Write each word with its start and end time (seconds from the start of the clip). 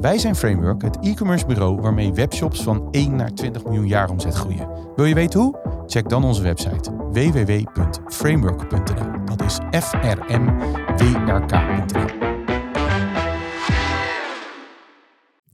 Wij 0.00 0.18
zijn 0.18 0.36
Framework, 0.36 0.82
het 0.82 0.98
e-commerce 1.00 1.46
bureau 1.46 1.80
waarmee 1.80 2.12
webshops 2.12 2.62
van 2.62 2.88
1 2.90 3.16
naar 3.16 3.34
20 3.34 3.64
miljoen 3.64 3.88
jaar 3.88 4.10
omzet 4.10 4.34
groeien. 4.34 4.68
Wil 4.96 5.04
je 5.04 5.14
weten 5.14 5.40
hoe? 5.40 5.82
Check 5.86 6.08
dan 6.08 6.24
onze 6.24 6.42
website 6.42 6.92
www.framework.nl. 6.92 9.24
Dat 9.24 9.42
is 9.42 9.58
f 9.84 9.92
r 9.92 10.40
m 10.40 10.58
w 10.96 11.00
r 11.28 11.46
k.nl. 11.46 12.04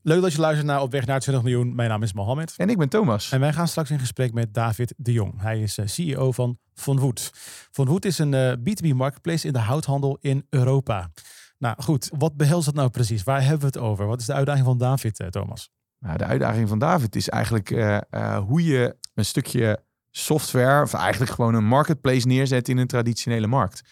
Leuk 0.03 0.23
dat 0.23 0.33
je 0.33 0.41
luistert 0.41 0.67
naar 0.67 0.83
Op 0.83 0.91
weg 0.91 1.07
naar 1.07 1.21
20 1.21 1.45
miljoen. 1.45 1.75
Mijn 1.75 1.89
naam 1.89 2.03
is 2.03 2.13
Mohammed. 2.13 2.55
En 2.57 2.69
ik 2.69 2.79
ben 2.79 2.89
Thomas. 2.89 3.33
En 3.33 3.41
wij 3.41 3.53
gaan 3.53 3.69
straks 3.69 3.91
in 3.91 3.99
gesprek 3.99 4.33
met 4.33 4.55
David 4.55 4.95
de 4.97 5.13
Jong. 5.13 5.41
Hij 5.41 5.61
is 5.61 5.79
eh, 5.79 5.87
CEO 5.87 6.33
van 6.33 6.59
Von 6.75 6.99
Wood. 6.99 7.31
Von 7.71 7.87
Wood 7.87 8.05
is 8.05 8.19
een 8.19 8.35
eh, 8.35 8.53
B2B 8.53 8.89
marketplace 8.95 9.47
in 9.47 9.53
de 9.53 9.59
houthandel 9.59 10.19
in 10.21 10.47
Europa. 10.51 11.11
Nou 11.59 11.83
goed, 11.83 12.11
wat 12.19 12.37
behelst 12.37 12.67
dat 12.67 12.75
nou 12.75 12.91
precies? 12.91 13.23
Waar 13.23 13.41
hebben 13.41 13.61
we 13.61 13.67
het 13.67 13.79
over? 13.79 14.07
Wat 14.07 14.21
is 14.21 14.27
de 14.27 14.33
uitdaging 14.33 14.65
van 14.65 14.79
David, 14.79 15.21
eh, 15.21 15.27
Thomas? 15.27 15.71
Nou, 15.99 16.19
de 16.19 16.25
uitdaging 16.25 16.69
van 16.69 16.79
David 16.79 17.17
is 17.17 17.29
eigenlijk 17.29 17.71
eh, 17.71 17.97
eh, 18.11 18.39
hoe 18.39 18.65
je 18.65 18.97
een 19.15 19.25
stukje 19.25 19.85
software, 20.11 20.83
of 20.83 20.95
eigenlijk 20.95 21.33
gewoon 21.33 21.55
een 21.55 21.67
marketplace 21.67 22.27
neerzet 22.27 22.69
in 22.69 22.79
een 22.79 22.87
traditionele 22.87 23.47
markt. 23.47 23.83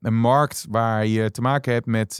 Een 0.00 0.20
markt 0.20 0.66
waar 0.68 1.06
je 1.06 1.30
te 1.30 1.40
maken 1.40 1.72
hebt 1.72 1.86
met, 1.86 2.18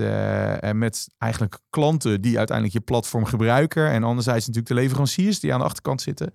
met 0.72 1.08
eigenlijk 1.18 1.58
klanten 1.70 2.20
die 2.20 2.38
uiteindelijk 2.38 2.76
je 2.76 2.84
platform 2.84 3.24
gebruiken. 3.24 3.90
En 3.90 4.04
anderzijds 4.04 4.46
natuurlijk 4.46 4.74
de 4.74 4.80
leveranciers 4.80 5.40
die 5.40 5.52
aan 5.52 5.58
de 5.58 5.64
achterkant 5.64 6.02
zitten. 6.02 6.32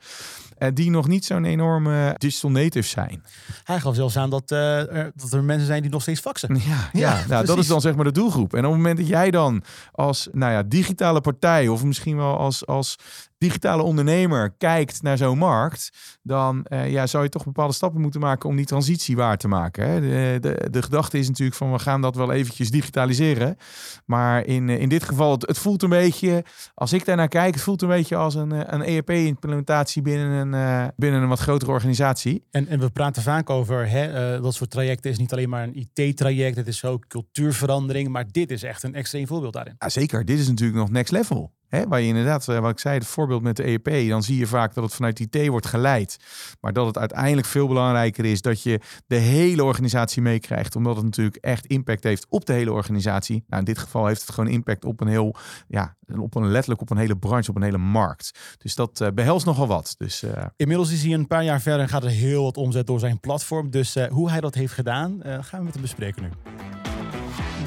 En 0.59 0.73
die 0.73 0.89
nog 0.89 1.07
niet 1.07 1.25
zo'n 1.25 1.45
enorme 1.45 2.15
digital 2.17 2.51
native 2.51 2.87
zijn. 2.87 3.23
Hij 3.63 3.79
gaf 3.79 3.95
zelfs 3.95 4.17
aan 4.17 4.29
dat, 4.29 4.51
eh, 4.51 4.95
er, 4.95 5.11
dat 5.15 5.33
er 5.33 5.43
mensen 5.43 5.67
zijn 5.67 5.81
die 5.81 5.91
nog 5.91 6.01
steeds 6.01 6.19
faxen. 6.19 6.55
Ja, 6.55 6.61
ja, 6.69 6.89
Ja, 6.93 7.25
nou, 7.27 7.45
dat 7.45 7.57
is 7.57 7.67
dan 7.67 7.81
zeg 7.81 7.95
maar 7.95 8.05
de 8.05 8.11
doelgroep. 8.11 8.53
En 8.53 8.65
op 8.65 8.71
het 8.71 8.75
moment 8.75 8.97
dat 8.97 9.07
jij 9.07 9.31
dan 9.31 9.63
als 9.91 10.27
nou 10.31 10.51
ja, 10.51 10.63
digitale 10.63 11.21
partij 11.21 11.67
of 11.67 11.83
misschien 11.83 12.17
wel 12.17 12.37
als, 12.37 12.65
als 12.65 12.97
digitale 13.39 13.83
ondernemer 13.83 14.53
kijkt 14.57 15.01
naar 15.01 15.17
zo'n 15.17 15.37
markt, 15.37 15.91
dan 16.23 16.63
eh, 16.63 16.91
ja, 16.91 17.07
zou 17.07 17.23
je 17.23 17.29
toch 17.29 17.43
bepaalde 17.43 17.73
stappen 17.73 18.01
moeten 18.01 18.19
maken 18.19 18.49
om 18.49 18.55
die 18.55 18.65
transitie 18.65 19.15
waar 19.15 19.37
te 19.37 19.47
maken. 19.47 19.89
Hè. 19.89 19.99
De, 19.99 20.37
de, 20.41 20.69
de 20.69 20.81
gedachte 20.81 21.17
is 21.17 21.27
natuurlijk 21.27 21.57
van 21.57 21.71
we 21.71 21.79
gaan 21.79 22.01
dat 22.01 22.15
wel 22.15 22.31
eventjes 22.31 22.71
digitaliseren. 22.71 23.57
Maar 24.05 24.45
in, 24.45 24.69
eh, 24.69 24.79
in 24.79 24.89
dit 24.89 25.03
geval, 25.03 25.31
het, 25.31 25.47
het 25.47 25.57
voelt 25.57 25.83
een 25.83 25.89
beetje, 25.89 26.43
als 26.73 26.93
ik 26.93 27.05
daarnaar 27.05 27.27
kijk, 27.27 27.53
het 27.53 27.63
voelt 27.63 27.81
een 27.81 27.87
beetje 27.87 28.15
als 28.15 28.35
een, 28.35 28.51
eh, 28.51 28.59
een 28.65 28.83
ERP-implementatie 28.83 30.01
binnen 30.01 30.29
een, 30.29 30.48
eh, 30.53 30.87
binnen 30.95 31.21
een 31.21 31.27
wat 31.27 31.39
grotere 31.39 31.71
organisatie. 31.71 32.43
En, 32.51 32.67
en 32.67 32.79
we 32.79 32.89
praten 32.89 33.21
vaak 33.21 33.49
over 33.49 33.89
hè, 33.89 34.33
eh, 34.35 34.43
dat 34.43 34.53
soort 34.53 34.69
trajecten. 34.69 35.11
is 35.11 35.17
niet 35.17 35.31
alleen 35.31 35.49
maar 35.49 35.63
een 35.63 35.87
IT-traject. 35.93 36.55
Het 36.55 36.67
is 36.67 36.85
ook 36.85 37.07
cultuurverandering. 37.07 38.09
Maar 38.09 38.25
dit 38.31 38.51
is 38.51 38.63
echt 38.63 38.83
een 38.83 38.95
extreem 38.95 39.27
voorbeeld 39.27 39.53
daarin. 39.53 39.75
Ja, 39.77 39.89
zeker. 39.89 40.25
Dit 40.25 40.39
is 40.39 40.47
natuurlijk 40.47 40.79
nog 40.79 40.89
next 40.89 41.11
level. 41.11 41.51
Waar 41.69 42.01
je 42.01 42.07
inderdaad, 42.07 42.47
eh, 42.47 42.59
wat 42.59 42.71
ik 42.71 42.79
zei, 42.79 42.97
het 42.97 43.07
voorbeeld 43.07 43.41
met 43.41 43.55
de 43.55 43.67
EEP, 43.67 44.09
dan 44.09 44.23
zie 44.23 44.37
je 44.37 44.47
vaak 44.47 44.73
dat 44.73 44.83
het 44.83 44.93
vanuit 44.93 45.19
IT 45.19 45.47
wordt 45.47 45.65
geleid. 45.65 46.17
Maar 46.61 46.73
dat 46.73 46.85
het 46.85 46.97
uiteindelijk 46.97 47.47
veel 47.47 47.67
belangrijker 47.67 48.25
is 48.25 48.41
dat 48.41 48.63
je 48.63 48.79
de 49.07 49.15
hele 49.15 49.63
organisatie 49.63 50.21
meekrijgt. 50.21 50.75
Omdat 50.75 50.95
het 50.95 51.05
natuurlijk 51.05 51.35
echt 51.35 51.65
impact 51.65 52.03
heeft 52.03 52.25
op 52.29 52.45
de 52.45 52.53
hele 52.53 52.71
organisatie. 52.71 53.43
Nou, 53.47 53.59
in 53.59 53.65
dit 53.65 53.77
geval 53.77 54.07
heeft 54.07 54.21
het 54.21 54.31
gewoon 54.31 54.49
impact 54.49 54.85
op 54.85 55.01
een 55.01 55.07
heel, 55.07 55.35
ja, 55.67 55.95
op 56.19 56.35
een, 56.35 56.47
letterlijk 56.47 56.81
op 56.81 56.89
een 56.89 56.97
hele 56.97 57.17
branche, 57.17 57.49
op 57.49 57.55
een 57.55 57.63
hele 57.63 57.77
markt. 57.77 58.39
Dus 58.57 58.75
dat 58.75 59.01
eh, 59.01 59.07
behelst 59.13 59.45
nogal 59.45 59.67
wat. 59.67 59.95
Dus 59.97 60.23
eh, 60.23 60.45
Inmiddels 60.55 60.91
is 60.91 61.03
hij 61.03 61.13
een 61.13 61.27
paar 61.27 61.43
jaar 61.43 61.61
verder 61.61 61.81
en 61.81 61.89
gaat 61.89 62.03
er 62.03 62.09
heel 62.09 62.43
wat 62.43 62.57
omzet 62.57 62.87
door 62.87 62.99
zijn 62.99 63.19
platform. 63.19 63.69
Dus 63.69 63.95
hoe 64.09 64.29
hij 64.29 64.41
dat 64.41 64.55
heeft 64.55 64.73
gedaan, 64.73 65.19
gaan 65.23 65.59
we 65.59 65.65
met 65.65 65.73
hem 65.73 65.81
bespreken 65.81 66.23
nu. 66.23 66.29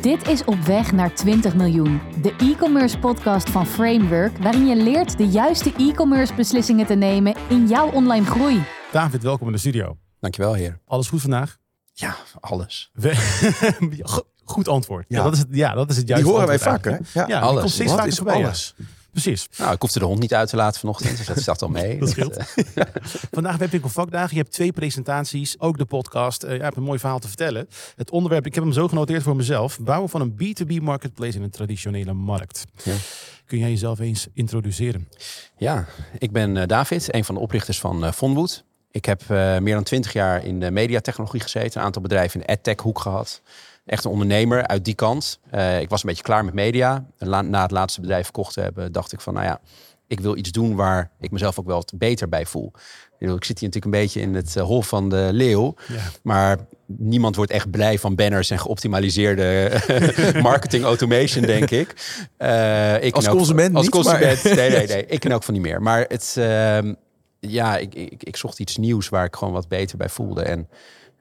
Dit 0.02 0.28
is 0.28 0.44
Op 0.44 0.58
weg 0.60 0.92
naar 0.92 1.14
20 1.14 1.54
miljoen, 1.54 2.00
de 2.22 2.34
e-commerce 2.38 2.98
podcast 2.98 3.50
van 3.50 3.66
Framework, 3.66 4.38
waarin 4.38 4.66
je 4.66 4.76
leert 4.76 5.18
de 5.18 5.26
juiste 5.28 5.72
e-commerce 5.78 6.34
beslissingen 6.34 6.86
te 6.86 6.94
nemen 6.94 7.34
in 7.48 7.68
jouw 7.68 7.90
online 7.90 8.26
groei. 8.26 8.62
David, 8.92 9.22
welkom 9.22 9.46
in 9.46 9.52
de 9.52 9.58
studio. 9.58 9.96
Dankjewel, 10.20 10.54
heer. 10.54 10.78
Alles 10.86 11.08
goed 11.08 11.20
vandaag? 11.20 11.58
Ja, 11.92 12.16
alles. 12.40 12.90
We- 12.92 14.00
Goed 14.44 14.68
antwoord. 14.68 15.04
Ja. 15.08 15.18
Ja. 15.18 15.24
dat 15.24 15.32
is 15.32 15.38
het, 15.38 15.48
ja, 15.50 15.74
dat 15.74 15.90
is 15.90 15.96
het 15.96 16.06
Die 16.06 16.14
juiste 16.14 16.32
horen 16.32 16.48
wij 16.48 16.58
vaker, 16.58 16.92
hè? 16.92 16.98
Ja, 17.20 17.26
die 17.26 17.36
alles. 17.36 17.78
Wat 17.78 17.88
vaker 17.90 18.06
is 18.06 18.16
voorbij. 18.16 18.38
ja. 18.38 18.52
Precies. 19.12 19.48
Nou, 19.56 19.72
ik 19.74 19.80
hoefde 19.80 19.98
de 19.98 20.04
hond 20.04 20.20
niet 20.20 20.34
uit 20.34 20.48
te 20.48 20.56
laten 20.56 20.80
vanochtend, 20.80 21.16
dus 21.16 21.26
dat 21.26 21.40
staat 21.40 21.62
al 21.62 21.68
mee. 21.68 21.98
Dat 21.98 22.08
scheelt. 22.08 22.36
eh, 22.36 22.44
Vandaag 23.30 23.56
Webwinkel 23.56 23.88
Vakdagen. 23.88 24.36
Je 24.36 24.42
hebt 24.42 24.52
twee 24.52 24.72
presentaties, 24.72 25.60
ook 25.60 25.78
de 25.78 25.84
podcast. 25.84 26.42
Eh, 26.42 26.56
je 26.56 26.62
hebt 26.62 26.76
een 26.76 26.82
mooi 26.82 26.98
verhaal 26.98 27.18
te 27.18 27.28
vertellen. 27.28 27.68
Het 27.96 28.10
onderwerp, 28.10 28.46
ik 28.46 28.54
heb 28.54 28.64
hem 28.64 28.72
zo 28.72 28.88
genoteerd 28.88 29.22
voor 29.22 29.36
mezelf. 29.36 29.78
Bouwen 29.80 30.08
van 30.08 30.20
een 30.20 30.32
B2B 30.32 30.82
marketplace 30.82 31.36
in 31.36 31.42
een 31.42 31.50
traditionele 31.50 32.12
markt. 32.12 32.64
Ja. 32.82 32.94
Kun 33.46 33.58
jij 33.58 33.70
jezelf 33.70 33.98
eens 33.98 34.26
introduceren? 34.34 35.08
ja, 35.56 35.86
ik 36.18 36.32
ben 36.32 36.56
eh, 36.56 36.66
David, 36.66 37.14
een 37.14 37.24
van 37.24 37.34
de 37.34 37.40
oprichters 37.40 37.80
van 37.80 38.04
uh, 38.04 38.12
Vonwood. 38.12 38.64
Ik 38.90 39.04
heb 39.04 39.28
meer 39.28 39.74
dan 39.74 39.82
twintig 39.82 40.12
jaar 40.12 40.44
in 40.44 40.60
de 40.60 40.70
mediatechnologie 40.70 41.40
gezeten. 41.40 41.80
Een 41.80 41.86
aantal 41.86 42.02
bedrijven 42.02 42.40
in 42.40 42.46
de 42.46 42.52
adtech 42.52 42.80
hoek 42.80 43.00
gehad. 43.00 43.42
Echt 43.86 44.04
een 44.04 44.10
ondernemer 44.10 44.66
uit 44.66 44.84
die 44.84 44.94
kant. 44.94 45.40
Eh, 45.50 45.80
ik 45.80 45.88
was 45.88 46.02
een 46.02 46.08
beetje 46.08 46.24
klaar 46.24 46.44
met 46.44 46.54
media. 46.54 47.06
Na 47.18 47.62
het 47.62 47.70
laatste 47.70 48.00
bedrijf 48.00 48.24
verkocht 48.24 48.54
te 48.54 48.60
hebben, 48.60 48.92
dacht 48.92 49.12
ik 49.12 49.20
van, 49.20 49.34
nou 49.34 49.46
ja, 49.46 49.60
ik 50.06 50.20
wil 50.20 50.36
iets 50.36 50.50
doen 50.50 50.74
waar 50.74 51.10
ik 51.20 51.30
mezelf 51.30 51.58
ook 51.58 51.66
wel 51.66 51.76
wat 51.76 51.92
beter 51.96 52.28
bij 52.28 52.46
voel. 52.46 52.72
Ik 53.18 53.44
zit 53.44 53.58
hier 53.58 53.68
natuurlijk 53.68 53.84
een 53.84 54.02
beetje 54.02 54.20
in 54.20 54.34
het 54.34 54.56
eh, 54.56 54.62
hol 54.62 54.82
van 54.82 55.08
de 55.08 55.28
leeuw. 55.32 55.74
Ja. 55.88 56.00
Maar 56.22 56.58
niemand 56.86 57.36
wordt 57.36 57.50
echt 57.50 57.70
blij 57.70 57.98
van 57.98 58.14
banners 58.14 58.50
en 58.50 58.58
geoptimaliseerde 58.58 59.72
marketing 60.42 60.84
automation, 60.84 61.44
denk 61.44 61.70
ik. 61.70 61.94
Eh, 62.36 63.04
ik 63.04 63.14
Als 63.14 63.28
consument 63.28 63.74
Als 63.74 63.84
niet, 63.84 63.94
consument, 63.94 64.44
nee, 64.44 64.70
nee, 64.70 64.86
nee. 64.86 65.06
Ik 65.06 65.20
ken 65.20 65.32
ook 65.32 65.42
van 65.42 65.54
niet 65.54 65.62
meer. 65.62 65.82
Maar 65.82 66.04
het, 66.08 66.34
ehm, 66.38 66.94
ja, 67.40 67.76
ik, 67.76 67.94
ik, 67.94 68.22
ik 68.22 68.36
zocht 68.36 68.58
iets 68.58 68.76
nieuws 68.76 69.08
waar 69.08 69.24
ik 69.24 69.36
gewoon 69.36 69.52
wat 69.52 69.68
beter 69.68 69.96
bij 69.96 70.08
voelde. 70.08 70.42
En 70.42 70.68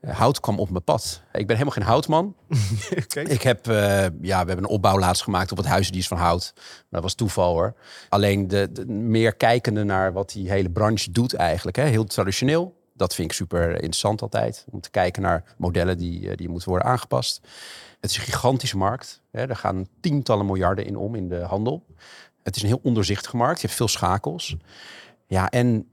hout 0.07 0.39
kwam 0.39 0.59
op 0.59 0.69
mijn 0.69 0.83
pad. 0.83 1.21
Ik 1.31 1.47
ben 1.47 1.55
helemaal 1.57 1.73
geen 1.77 1.83
houtman. 1.83 2.35
Ik 3.27 3.41
heb, 3.41 3.67
eh, 3.67 3.75
ja, 4.01 4.41
we 4.41 4.47
hebben 4.47 4.57
een 4.57 4.65
opbouw 4.65 4.99
laatst 4.99 5.23
gemaakt 5.23 5.51
op 5.51 5.57
het 5.57 5.65
huis, 5.65 5.91
die 5.91 5.99
is 5.99 6.07
van 6.07 6.17
hout. 6.17 6.53
Dat 6.89 7.01
was 7.01 7.13
toeval 7.13 7.53
hoor. 7.53 7.73
Alleen 8.09 8.47
de, 8.47 8.71
de- 8.71 8.85
meer 8.85 9.35
kijkende 9.35 9.83
naar 9.83 10.13
wat 10.13 10.31
die 10.31 10.49
hele 10.49 10.69
branche 10.69 11.11
doet 11.11 11.33
eigenlijk. 11.33 11.77
Hè. 11.77 11.83
Heel 11.83 12.03
traditioneel. 12.03 12.79
Dat 12.93 13.15
vind 13.15 13.29
ik 13.29 13.35
super 13.35 13.71
interessant 13.73 14.21
altijd. 14.21 14.65
Om 14.71 14.81
te 14.81 14.89
kijken 14.89 15.21
naar 15.21 15.43
modellen 15.57 15.97
die, 15.97 16.29
eh, 16.29 16.37
die 16.37 16.49
moeten 16.49 16.69
worden 16.69 16.87
aangepast. 16.87 17.41
Het 17.99 18.09
is 18.09 18.17
een 18.17 18.23
gigantische 18.23 18.77
markt. 18.77 19.21
Hè. 19.31 19.47
Er 19.47 19.55
gaan 19.55 19.87
tientallen 19.99 20.45
miljarden 20.45 20.85
in 20.85 20.95
om 20.95 21.15
in 21.15 21.29
de 21.29 21.39
handel. 21.41 21.85
Het 22.43 22.55
is 22.55 22.61
een 22.61 22.67
heel 22.67 22.79
ondoorzichtige 22.83 23.37
markt. 23.37 23.61
Je 23.61 23.65
hebt 23.65 23.77
veel 23.77 23.87
schakels. 23.87 24.55
Ja, 25.27 25.49
en, 25.49 25.87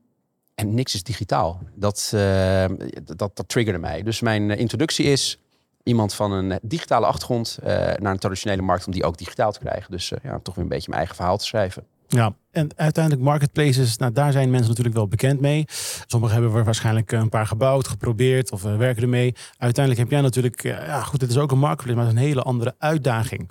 en 0.59 0.75
niks 0.75 0.95
is 0.95 1.03
digitaal. 1.03 1.61
Dat, 1.75 2.11
eh, 2.15 2.65
dat, 3.05 3.37
dat 3.37 3.49
triggerde 3.49 3.79
mij. 3.79 4.03
Dus 4.03 4.21
mijn 4.21 4.51
eh, 4.51 4.59
introductie 4.59 5.05
is 5.05 5.39
iemand 5.83 6.15
van 6.15 6.33
een 6.33 6.59
digitale 6.63 7.07
achtergrond 7.07 7.59
eh, 7.63 7.75
naar 7.75 8.13
een 8.13 8.19
traditionele 8.19 8.63
markt 8.63 8.87
om 8.87 8.93
die 8.93 9.05
ook 9.05 9.19
digitaal 9.19 9.53
te 9.53 9.59
krijgen. 9.59 9.91
Dus 9.91 10.13
eh, 10.13 10.19
ja, 10.23 10.39
toch 10.43 10.55
weer 10.55 10.65
een 10.65 10.71
beetje 10.71 10.89
mijn 10.89 10.99
eigen 10.99 11.17
verhaal 11.17 11.39
te 11.39 11.45
schrijven. 11.45 11.87
Ja, 12.11 12.35
en 12.51 12.69
uiteindelijk 12.77 13.25
marketplaces, 13.25 13.97
nou, 13.97 14.13
daar 14.13 14.33
zijn 14.33 14.51
mensen 14.51 14.69
natuurlijk 14.69 14.97
wel 14.97 15.09
bekend 15.09 15.41
mee. 15.41 15.65
Sommigen 16.07 16.37
hebben 16.37 16.59
er 16.59 16.65
waarschijnlijk 16.65 17.13
een 17.13 17.29
paar 17.29 17.47
gebouwd, 17.47 17.89
geprobeerd 17.89 18.53
of 18.53 18.65
eh, 18.65 18.77
werken 18.77 19.03
ermee. 19.03 19.35
Uiteindelijk 19.59 20.05
heb 20.05 20.11
jij 20.13 20.21
natuurlijk, 20.21 20.65
eh, 20.65 20.87
ja 20.87 21.01
goed, 21.01 21.21
het 21.21 21.31
is 21.31 21.39
ook 21.39 21.53
een 21.53 21.59
marketplace, 21.59 21.97
maar 21.97 22.07
het 22.07 22.15
is 22.15 22.21
een 22.21 22.27
hele 22.27 22.43
andere 22.43 22.75
uitdaging. 22.79 23.51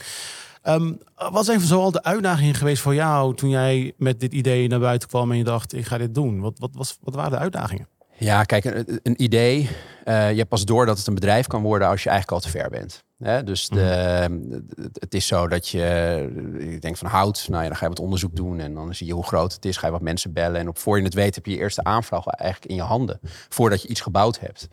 Ehm, 0.68 0.94
wat 1.32 1.46
zijn 1.46 1.60
zoal 1.60 1.92
de 1.92 2.04
uitdagingen 2.04 2.54
geweest 2.56 2.82
voor 2.82 2.96
jou 2.96 3.36
toen 3.36 3.50
jij 3.50 3.94
met 3.98 4.20
dit 4.20 4.34
idee 4.34 4.68
naar 4.68 4.80
buiten 4.80 5.08
kwam 5.10 5.32
en 5.32 5.38
je 5.38 5.44
dacht, 5.44 5.74
ik 5.74 5.86
ga 5.86 5.98
dit 5.98 6.16
doen? 6.16 6.40
Wat, 6.40 6.60
wat, 6.60 6.70
was, 6.74 6.98
wat 7.02 7.16
waren 7.16 7.32
de 7.32 7.38
uitdagingen? 7.38 7.88
Ja, 8.18 8.44
kijk, 8.44 8.66
een, 8.66 9.00
een 9.04 9.24
idee. 9.24 9.70
eh, 10.04 10.32
je 10.32 10.38
hebt 10.38 10.50
pas 10.50 10.66
door 10.66 10.86
dat 10.86 10.98
het 10.98 11.08
een 11.08 11.14
bedrijf 11.14 11.48
kan 11.48 11.62
worden 11.62 11.88
als 11.88 12.04
je 12.04 12.10
eigenlijk 12.10 12.44
al 12.44 12.52
te 12.52 12.58
ver 12.58 12.70
bent. 12.70 13.04
Hè? 13.18 13.44
Dus 13.44 13.68
de, 13.70 13.80
het- 14.82 14.98
het 15.00 15.14
is 15.14 15.28
zo 15.28 15.48
dat 15.48 15.68
je, 15.68 16.58
ik 16.60 16.82
denk 16.82 16.98
van 16.98 17.08
hout, 17.10 17.46
nou 17.50 17.62
ja, 17.62 17.68
dan 17.68 17.78
ga 17.78 17.84
je 17.84 17.90
wat 17.90 18.00
onderzoek 18.00 18.36
doen 18.36 18.60
en 18.60 18.74
dan 18.74 18.96
zie 18.96 19.08
je 19.08 19.14
hoe 19.14 19.26
groot 19.26 19.54
het 19.54 19.66
is, 19.66 19.78
ga 19.78 19.86
je 19.86 19.92
wat 19.92 20.02
mensen 20.02 20.34
bellen 20.34 20.60
en 20.60 20.68
op 20.68 20.78
voor 20.78 20.98
je 20.98 21.04
het 21.04 21.14
weet 21.14 21.36
heb 21.36 21.46
je 21.46 21.52
je 21.52 21.58
eerste 21.58 21.84
aanvraag 21.84 22.26
eigenlijk 22.28 22.72
in 22.72 22.76
je 22.78 22.82
handen 22.88 23.20
voordat 23.50 23.82
je 23.82 23.88
iets 23.88 24.02
gebouwd 24.02 24.40
hebt. 24.40 24.68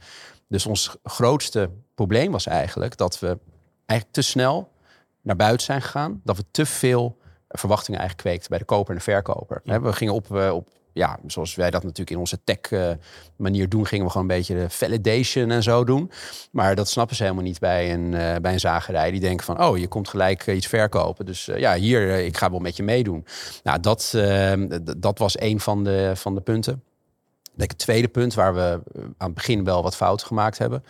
Dus 0.49 0.67
ons 0.67 0.97
grootste 1.03 1.71
probleem 1.95 2.33
was 2.33 2.47
eigenlijk 2.47 2.97
dat 2.97 3.19
we 3.19 3.39
eigenlijk 3.87 4.19
te 4.19 4.23
snel 4.23 4.73
naar 5.25 5.37
buiten 5.37 5.67
zijn 5.67 5.83
gegaan, 5.83 6.21
dat 6.25 6.37
we 6.37 6.45
te 6.51 6.67
veel 6.67 7.19
verwachtingen 7.49 8.01
eigenlijk 8.01 8.29
kweekt 8.29 8.49
bij 8.49 8.59
de 8.59 8.65
koper 8.65 8.91
en 8.91 8.97
de 8.97 9.03
verkoper. 9.03 9.61
We 9.65 9.93
gingen 9.93 10.15
op, 10.15 10.37
eh, 10.37 10.53
op 10.55 10.69
ja, 10.93 11.19
zoals 11.27 11.55
wij 11.55 11.71
dat 11.71 11.83
natuurlijk 11.83 12.11
in 12.11 12.19
onze 12.19 12.39
tech 12.45 12.59
eh, 12.61 12.91
manier 13.37 13.69
doen, 13.69 13.87
gingen 13.87 14.05
we 14.05 14.11
gewoon 14.11 14.31
een 14.31 14.37
beetje 14.37 14.55
de 14.55 14.71
validation 14.71 15.51
en 15.51 15.63
zo 15.63 15.85
doen. 15.85 16.11
Maar 16.51 16.75
dat 16.75 16.89
snappen 16.89 17.17
ze 17.17 17.23
helemaal 17.23 17.45
niet 17.45 17.59
bij 17.59 17.93
een, 17.93 18.15
eh, 18.15 18.37
bij 18.37 18.53
een 18.53 18.61
zagerij. 18.61 19.11
Die 19.11 19.21
denken 19.21 19.45
van, 19.47 19.63
oh, 19.65 19.79
je 19.79 19.89
komt 19.89 20.09
gelijk 20.09 20.47
iets 20.47 20.67
verkopen. 20.67 21.27
Dus 21.27 21.45
ja, 21.45 21.75
hier, 21.75 22.19
ik 22.25 22.37
ga 22.37 22.51
wel 22.51 22.59
met 22.59 22.77
je 22.77 22.83
meedoen. 22.83 23.25
Nou, 23.63 23.81
dat, 23.81 24.13
eh, 24.17 24.53
d- 24.53 24.95
dat 25.03 25.19
was 25.19 25.41
een 25.41 25.61
van 25.61 25.85
de, 25.85 26.13
van 26.15 26.35
de 26.35 26.41
punten. 26.41 26.83
Denk 27.55 27.71
het 27.71 27.79
tweede 27.79 28.09
punt 28.09 28.35
waar 28.35 28.55
we 28.55 28.81
aan 28.97 29.27
het 29.27 29.35
begin 29.35 29.65
wel 29.65 29.83
wat 29.83 29.97
fouten 29.97 30.27
gemaakt 30.27 30.59
hebben, 30.59 30.85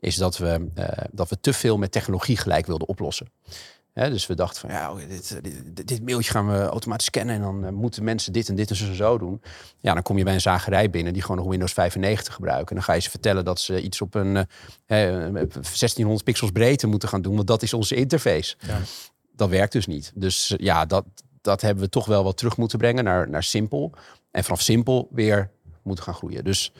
is 0.00 0.16
dat 0.16 0.38
we, 0.38 0.68
dat 1.12 1.28
we 1.28 1.40
te 1.40 1.52
veel 1.52 1.78
met 1.78 1.92
technologie 1.92 2.36
gelijk 2.36 2.66
wilden 2.66 2.88
oplossen. 2.88 3.30
Dus 4.06 4.26
we 4.26 4.34
dachten 4.34 4.60
van 4.60 4.70
ja, 4.70 4.92
oké, 4.92 5.06
dit, 5.06 5.40
dit, 5.42 5.86
dit 5.88 6.04
mailtje 6.04 6.30
gaan 6.30 6.48
we 6.48 6.66
automatisch 6.66 7.06
scannen 7.06 7.34
en 7.34 7.40
dan 7.40 7.64
eh, 7.64 7.72
moeten 7.72 8.04
mensen 8.04 8.32
dit 8.32 8.48
en 8.48 8.54
dit 8.54 8.70
en 8.70 8.76
zo, 8.76 8.84
en 8.84 8.94
zo 8.94 9.18
doen. 9.18 9.42
Ja, 9.78 9.94
dan 9.94 10.02
kom 10.02 10.18
je 10.18 10.24
bij 10.24 10.34
een 10.34 10.40
zagerij 10.40 10.90
binnen 10.90 11.12
die 11.12 11.22
gewoon 11.22 11.36
nog 11.36 11.46
Windows 11.46 11.72
95 11.72 12.34
gebruiken. 12.34 12.68
En 12.68 12.74
dan 12.74 12.84
ga 12.84 12.92
je 12.92 13.00
ze 13.00 13.10
vertellen 13.10 13.44
dat 13.44 13.60
ze 13.60 13.82
iets 13.82 14.00
op 14.00 14.14
een 14.14 14.46
eh, 14.86 15.26
eh, 15.26 15.32
1600 15.32 16.24
pixels 16.24 16.50
breedte 16.50 16.86
moeten 16.86 17.08
gaan 17.08 17.22
doen, 17.22 17.34
want 17.34 17.46
dat 17.46 17.62
is 17.62 17.72
onze 17.72 17.94
interface. 17.94 18.56
Ja. 18.58 18.78
Dat 19.36 19.48
werkt 19.48 19.72
dus 19.72 19.86
niet. 19.86 20.12
Dus 20.14 20.50
eh, 20.50 20.58
ja, 20.58 20.86
dat, 20.86 21.04
dat 21.40 21.60
hebben 21.60 21.84
we 21.84 21.90
toch 21.90 22.06
wel 22.06 22.24
wat 22.24 22.36
terug 22.36 22.56
moeten 22.56 22.78
brengen 22.78 23.04
naar, 23.04 23.30
naar 23.30 23.42
simpel. 23.42 23.92
En 24.30 24.44
vanaf 24.44 24.60
simpel 24.60 25.08
weer 25.10 25.50
moeten 25.82 26.04
gaan 26.04 26.14
groeien. 26.14 26.44
Dus 26.44 26.72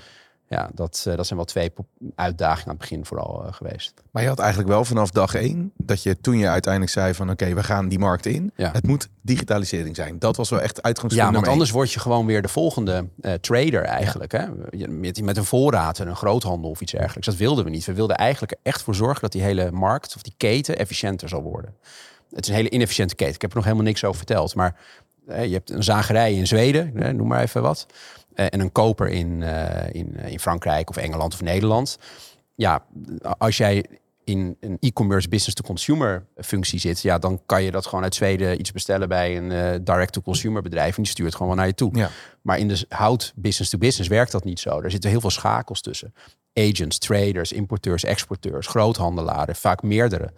ja, 0.48 0.70
dat, 0.74 1.04
eh, 1.08 1.16
dat 1.16 1.26
zijn 1.26 1.38
wel 1.38 1.48
twee 1.48 1.72
uitdagingen 2.14 2.64
aan 2.64 2.70
het 2.70 2.80
begin 2.80 3.04
vooral 3.04 3.44
eh, 3.44 3.52
geweest. 3.52 3.94
Maar 4.10 4.22
je 4.22 4.28
had 4.28 4.38
eigenlijk 4.38 4.68
wel 4.68 4.84
vanaf 4.84 5.10
dag 5.10 5.34
één 5.34 5.72
dat 5.76 6.02
je 6.02 6.20
toen 6.20 6.38
je 6.38 6.48
uiteindelijk 6.48 6.92
zei 6.92 7.14
van 7.14 7.30
oké, 7.30 7.54
we 7.54 7.62
gaan 7.62 7.88
die 7.88 7.98
markt 7.98 8.26
in. 8.26 8.52
Ja. 8.56 8.70
Het 8.72 8.86
moet 8.86 9.08
digitalisering 9.20 9.96
zijn. 9.96 10.18
Dat 10.18 10.36
was 10.36 10.50
wel 10.50 10.60
echt 10.60 10.82
uitgangspunt 10.82 11.26
Ja, 11.26 11.34
want 11.34 11.48
anders 11.48 11.70
word 11.70 11.92
je 11.92 12.00
gewoon 12.00 12.26
weer 12.26 12.42
de 12.42 12.48
volgende 12.48 13.08
eh, 13.20 13.32
trader 13.32 13.82
eigenlijk. 13.82 14.32
Hè? 14.32 14.46
Met, 14.88 15.22
met 15.22 15.36
een 15.36 15.44
voorraad 15.44 15.98
en 15.98 16.08
een 16.08 16.16
groothandel 16.16 16.70
of 16.70 16.80
iets 16.80 16.92
dergelijks. 16.92 17.26
Dat 17.26 17.36
wilden 17.36 17.64
we 17.64 17.70
niet. 17.70 17.84
We 17.84 17.92
wilden 17.92 18.16
eigenlijk 18.16 18.52
er 18.52 18.58
echt 18.62 18.82
voor 18.82 18.94
zorgen 18.94 19.20
dat 19.20 19.32
die 19.32 19.42
hele 19.42 19.70
markt 19.70 20.16
of 20.16 20.22
die 20.22 20.34
keten 20.36 20.78
efficiënter 20.78 21.28
zal 21.28 21.42
worden. 21.42 21.74
Het 22.30 22.44
is 22.44 22.48
een 22.48 22.54
hele 22.54 22.70
inefficiënte 22.70 23.14
keten. 23.14 23.34
Ik 23.34 23.40
heb 23.40 23.50
er 23.50 23.56
nog 23.56 23.64
helemaal 23.64 23.86
niks 23.86 24.04
over 24.04 24.16
verteld. 24.16 24.54
Maar 24.54 24.76
je 25.26 25.52
hebt 25.52 25.70
een 25.70 25.84
zagerij 25.84 26.34
in 26.34 26.46
Zweden, 26.46 27.16
noem 27.16 27.26
maar 27.26 27.42
even 27.42 27.62
wat. 27.62 27.86
Eh, 28.38 28.46
en 28.50 28.60
een 28.60 28.72
koper 28.72 29.08
in, 29.08 29.42
eh, 29.42 29.94
in, 29.94 30.16
eh, 30.16 30.32
in 30.32 30.40
Frankrijk 30.40 30.90
of 30.90 30.96
Engeland 30.96 31.34
of 31.34 31.40
Nederland. 31.40 31.98
Ja, 32.54 32.84
als 33.38 33.56
jij 33.56 33.84
in 34.24 34.56
een 34.60 34.76
e-commerce 34.80 35.28
business-to-consumer 35.28 36.26
functie 36.36 36.78
zit, 36.78 37.00
ja, 37.00 37.18
dan 37.18 37.40
kan 37.46 37.62
je 37.62 37.70
dat 37.70 37.86
gewoon 37.86 38.04
uit 38.04 38.14
Zweden 38.14 38.60
iets 38.60 38.72
bestellen 38.72 39.08
bij 39.08 39.36
een 39.36 39.84
direct-to-consumer 39.84 40.62
bedrijf 40.62 40.96
en 40.96 41.02
die 41.02 41.12
stuurt 41.12 41.32
gewoon 41.32 41.48
wel 41.48 41.56
naar 41.56 41.66
je 41.66 41.74
toe. 41.74 41.96
Ja. 41.96 42.10
Maar 42.42 42.58
in 42.58 42.68
de 42.68 42.84
hout 42.88 43.32
business-to-business 43.36 44.08
werkt 44.08 44.32
dat 44.32 44.44
niet 44.44 44.60
zo. 44.60 44.80
Er 44.80 44.90
zitten 44.90 45.10
heel 45.10 45.20
veel 45.20 45.30
schakels 45.30 45.80
tussen. 45.80 46.14
Agents, 46.54 46.98
traders, 46.98 47.52
importeurs, 47.52 48.04
exporteurs, 48.04 48.66
groothandelaren, 48.66 49.56
vaak 49.56 49.82
meerdere. 49.82 50.32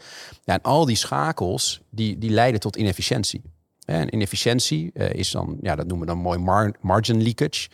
Ja, 0.45 0.55
en 0.55 0.63
al 0.63 0.85
die 0.85 0.97
schakels 0.97 1.81
die, 1.91 2.19
die 2.19 2.31
leiden 2.31 2.61
tot 2.61 2.77
inefficiëntie. 2.77 3.43
En 3.91 4.15
inefficiëntie 4.15 4.91
eh, 4.95 5.13
is 5.13 5.31
dan, 5.31 5.59
ja, 5.63 5.77
dat 5.77 5.87
noemen 5.87 6.07
we 6.07 6.13
dan 6.13 6.23
mooi 6.23 6.39
mar- 6.39 6.75
margin 6.81 7.23
leakage. 7.23 7.69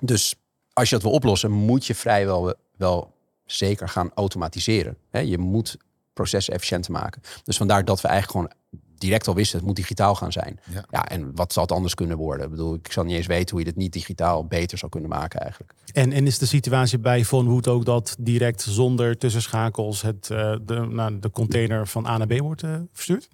Dus 0.00 0.34
als 0.72 0.88
je 0.88 0.94
dat 0.94 1.04
wil 1.04 1.12
oplossen, 1.12 1.50
moet 1.50 1.86
je 1.86 1.94
vrijwel 1.94 2.54
wel 2.76 3.12
zeker 3.44 3.88
gaan 3.88 4.10
automatiseren. 4.14 4.96
Hè, 5.10 5.18
je 5.18 5.38
moet 5.38 5.76
processen 6.12 6.54
efficiënter 6.54 6.92
maken. 6.92 7.22
Dus 7.42 7.56
vandaar 7.56 7.84
dat 7.84 8.00
we 8.00 8.08
eigenlijk 8.08 8.38
gewoon 8.38 8.80
direct 8.98 9.28
al 9.28 9.34
wisten, 9.34 9.58
het 9.58 9.66
moet 9.66 9.76
digitaal 9.76 10.14
gaan 10.14 10.32
zijn. 10.32 10.60
Ja. 10.70 10.84
Ja, 10.90 11.08
en 11.08 11.34
wat 11.34 11.52
zal 11.52 11.62
het 11.62 11.72
anders 11.72 11.94
kunnen 11.94 12.16
worden? 12.16 12.44
Ik 12.44 12.50
bedoel, 12.50 12.74
ik 12.74 12.92
zal 12.92 13.04
niet 13.04 13.16
eens 13.16 13.26
weten 13.26 13.50
hoe 13.50 13.60
je 13.60 13.70
het 13.70 13.76
niet 13.76 13.92
digitaal 13.92 14.44
beter 14.46 14.78
zou 14.78 14.90
kunnen 14.90 15.10
maken 15.10 15.40
eigenlijk. 15.40 15.72
En, 15.92 16.12
en 16.12 16.26
is 16.26 16.38
de 16.38 16.46
situatie 16.46 16.98
bij 16.98 17.24
Von 17.24 17.48
Wood 17.48 17.68
ook 17.68 17.84
dat 17.84 18.16
direct 18.18 18.62
zonder 18.62 19.18
tussenschakels 19.18 20.02
het, 20.02 20.30
eh, 20.30 20.56
de, 20.62 20.74
nou, 20.80 21.18
de 21.18 21.30
container 21.30 21.86
van 21.86 22.06
A 22.06 22.16
naar 22.16 22.26
B 22.26 22.38
wordt 22.38 22.62
eh, 22.62 22.74
verstuurd? 22.92 23.28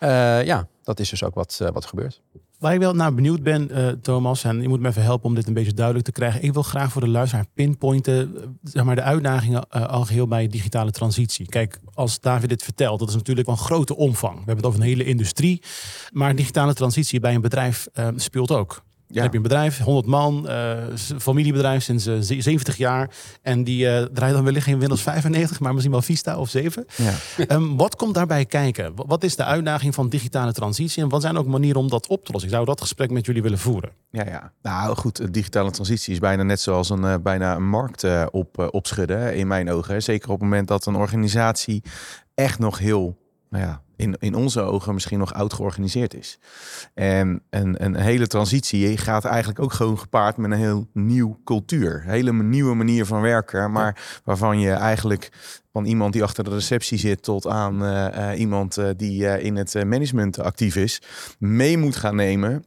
Eh, 0.00 0.44
ja, 0.44 0.68
dat 0.82 1.00
is 1.00 1.08
dus 1.10 1.24
ook 1.24 1.34
wat, 1.34 1.58
eh, 1.62 1.68
wat 1.70 1.84
gebeurt. 1.84 2.22
Waar 2.58 2.74
ik 2.74 2.78
wel 2.78 2.94
naar 2.94 3.14
benieuwd 3.14 3.42
ben, 3.42 3.70
eh, 3.70 3.88
Thomas, 3.88 4.44
en 4.44 4.62
je 4.62 4.68
moet 4.68 4.80
me 4.80 4.88
even 4.88 5.02
helpen 5.02 5.28
om 5.28 5.34
dit 5.34 5.46
een 5.46 5.54
beetje 5.54 5.74
duidelijk 5.74 6.04
te 6.06 6.12
krijgen. 6.12 6.42
Ik 6.42 6.52
wil 6.52 6.62
graag 6.62 6.92
voor 6.92 7.00
de 7.00 7.08
luisteraar 7.08 7.46
pinpointen, 7.54 8.34
zeg 8.62 8.84
maar, 8.84 8.94
de 8.94 9.02
uitdagingen 9.02 9.68
al 9.68 10.04
geheel 10.04 10.28
bij 10.28 10.46
digitale 10.46 10.90
transitie. 10.90 11.46
Kijk, 11.46 11.80
als 11.94 12.20
David 12.20 12.48
dit 12.48 12.62
vertelt, 12.62 12.98
dat 12.98 13.08
is 13.08 13.14
natuurlijk 13.14 13.46
wel 13.46 13.56
een 13.56 13.64
grote 13.64 13.96
omvang. 13.96 14.32
We 14.32 14.38
hebben 14.38 14.56
het 14.56 14.66
over 14.66 14.80
een 14.80 14.86
hele 14.86 15.04
industrie, 15.04 15.62
maar 16.12 16.34
digitale 16.34 16.74
transitie 16.74 17.20
bij 17.20 17.34
een 17.34 17.40
bedrijf 17.40 17.88
speelt 18.16 18.50
ook. 18.50 18.82
Ja. 19.10 19.16
Dan 19.16 19.22
heb 19.22 19.32
je 19.32 19.36
een 19.36 19.42
bedrijf, 19.42 19.78
100 19.78 20.06
man, 20.06 20.44
uh, 20.46 20.72
familiebedrijf 21.18 21.82
sinds 21.82 22.06
uh, 22.06 22.16
70 22.20 22.76
jaar. 22.76 23.10
En 23.42 23.64
die 23.64 23.84
uh, 23.84 24.02
draait 24.02 24.34
dan 24.34 24.44
wellicht 24.44 24.64
geen 24.64 24.78
Windows 24.78 25.02
95, 25.02 25.60
maar 25.60 25.72
misschien 25.72 25.92
wel 25.92 26.02
Vista 26.02 26.38
of 26.38 26.48
7. 26.48 26.86
Ja. 26.96 27.14
Um, 27.48 27.76
wat 27.76 27.96
komt 27.96 28.14
daarbij 28.14 28.44
kijken? 28.44 28.92
Wat 28.94 29.22
is 29.22 29.36
de 29.36 29.44
uitdaging 29.44 29.94
van 29.94 30.08
digitale 30.08 30.52
transitie? 30.52 31.02
En 31.02 31.08
wat 31.08 31.22
zijn 31.22 31.36
ook 31.36 31.46
manieren 31.46 31.80
om 31.80 31.88
dat 31.88 32.06
op 32.06 32.24
te 32.24 32.32
lossen? 32.32 32.50
Ik 32.50 32.56
zou 32.56 32.66
dat 32.66 32.80
gesprek 32.80 33.10
met 33.10 33.26
jullie 33.26 33.42
willen 33.42 33.58
voeren. 33.58 33.90
Ja, 34.10 34.24
ja. 34.26 34.52
Nou 34.62 34.96
goed, 34.96 35.34
digitale 35.34 35.70
transitie 35.70 36.12
is 36.12 36.18
bijna 36.18 36.42
net 36.42 36.60
zoals 36.60 36.90
een, 36.90 37.22
bijna 37.22 37.54
een 37.54 37.68
markt 37.68 38.06
op, 38.30 38.68
opschudden, 38.70 39.34
in 39.34 39.46
mijn 39.46 39.70
ogen. 39.70 40.02
Zeker 40.02 40.28
op 40.30 40.40
het 40.40 40.48
moment 40.48 40.68
dat 40.68 40.86
een 40.86 40.96
organisatie 40.96 41.82
echt 42.34 42.58
nog 42.58 42.78
heel, 42.78 43.18
nou 43.50 43.64
ja, 43.64 43.82
in, 44.00 44.16
in 44.18 44.34
onze 44.34 44.60
ogen 44.60 44.94
misschien 44.94 45.18
nog 45.18 45.34
oud 45.34 45.52
georganiseerd 45.52 46.14
is. 46.14 46.38
En 46.94 47.42
een, 47.50 47.84
een 47.84 47.96
hele 47.96 48.26
transitie 48.26 48.96
gaat 48.96 49.24
eigenlijk 49.24 49.60
ook 49.60 49.72
gewoon 49.72 49.98
gepaard 49.98 50.36
met 50.36 50.50
een 50.50 50.58
heel 50.58 50.86
nieuw 50.92 51.40
cultuur. 51.44 52.02
Een 52.04 52.10
hele 52.10 52.32
nieuwe 52.32 52.74
manier 52.74 53.06
van 53.06 53.20
werken, 53.20 53.72
maar 53.72 54.20
waarvan 54.24 54.60
je 54.60 54.70
eigenlijk 54.70 55.28
van 55.72 55.84
iemand 55.84 56.12
die 56.12 56.22
achter 56.22 56.44
de 56.44 56.50
receptie 56.50 56.98
zit 56.98 57.22
tot 57.22 57.46
aan 57.46 57.82
uh, 57.82 58.06
uh, 58.14 58.38
iemand 58.38 58.78
uh, 58.78 58.88
die 58.96 59.40
in 59.40 59.56
het 59.56 59.74
management 59.74 60.38
actief 60.38 60.76
is, 60.76 61.02
mee 61.38 61.78
moet 61.78 61.96
gaan 61.96 62.16
nemen 62.16 62.64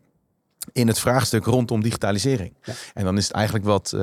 in 0.72 0.88
het 0.88 1.00
vraagstuk 1.00 1.46
rondom 1.46 1.82
digitalisering. 1.82 2.54
Ja. 2.64 2.74
En 2.94 3.04
dan 3.04 3.18
is 3.18 3.28
het 3.28 3.36
eigenlijk 3.36 3.66
wat, 3.66 3.96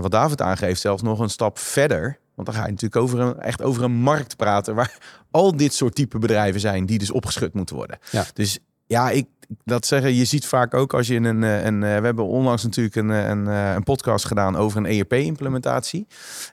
wat 0.00 0.10
David 0.10 0.40
aangeeft 0.40 0.80
zelfs 0.80 1.02
nog 1.02 1.18
een 1.18 1.30
stap 1.30 1.58
verder. 1.58 2.18
Want 2.44 2.46
dan 2.46 2.54
ga 2.54 2.64
je 2.64 2.72
natuurlijk 2.72 3.02
over 3.02 3.20
een, 3.20 3.40
echt 3.40 3.62
over 3.62 3.82
een 3.82 3.92
markt 3.92 4.36
praten 4.36 4.74
waar 4.74 4.98
al 5.30 5.56
dit 5.56 5.74
soort 5.74 5.94
type 5.94 6.18
bedrijven 6.18 6.60
zijn 6.60 6.86
die 6.86 6.98
dus 6.98 7.10
opgeschud 7.10 7.54
moeten 7.54 7.76
worden. 7.76 7.98
Ja. 8.10 8.24
Dus 8.34 8.58
ja, 8.86 9.10
ik 9.10 9.26
dat 9.64 9.86
zeggen, 9.86 10.14
je 10.14 10.24
ziet 10.24 10.46
vaak 10.46 10.74
ook 10.74 10.94
als 10.94 11.06
je 11.06 11.14
in 11.14 11.24
een, 11.24 11.42
een 11.42 11.80
we 11.80 11.86
hebben 11.86 12.26
onlangs 12.26 12.62
natuurlijk 12.62 12.96
een, 12.96 13.08
een, 13.08 13.46
een 13.46 13.82
podcast 13.82 14.24
gedaan 14.24 14.56
over 14.56 14.78
een 14.78 14.86
ERP-implementatie. 14.86 16.06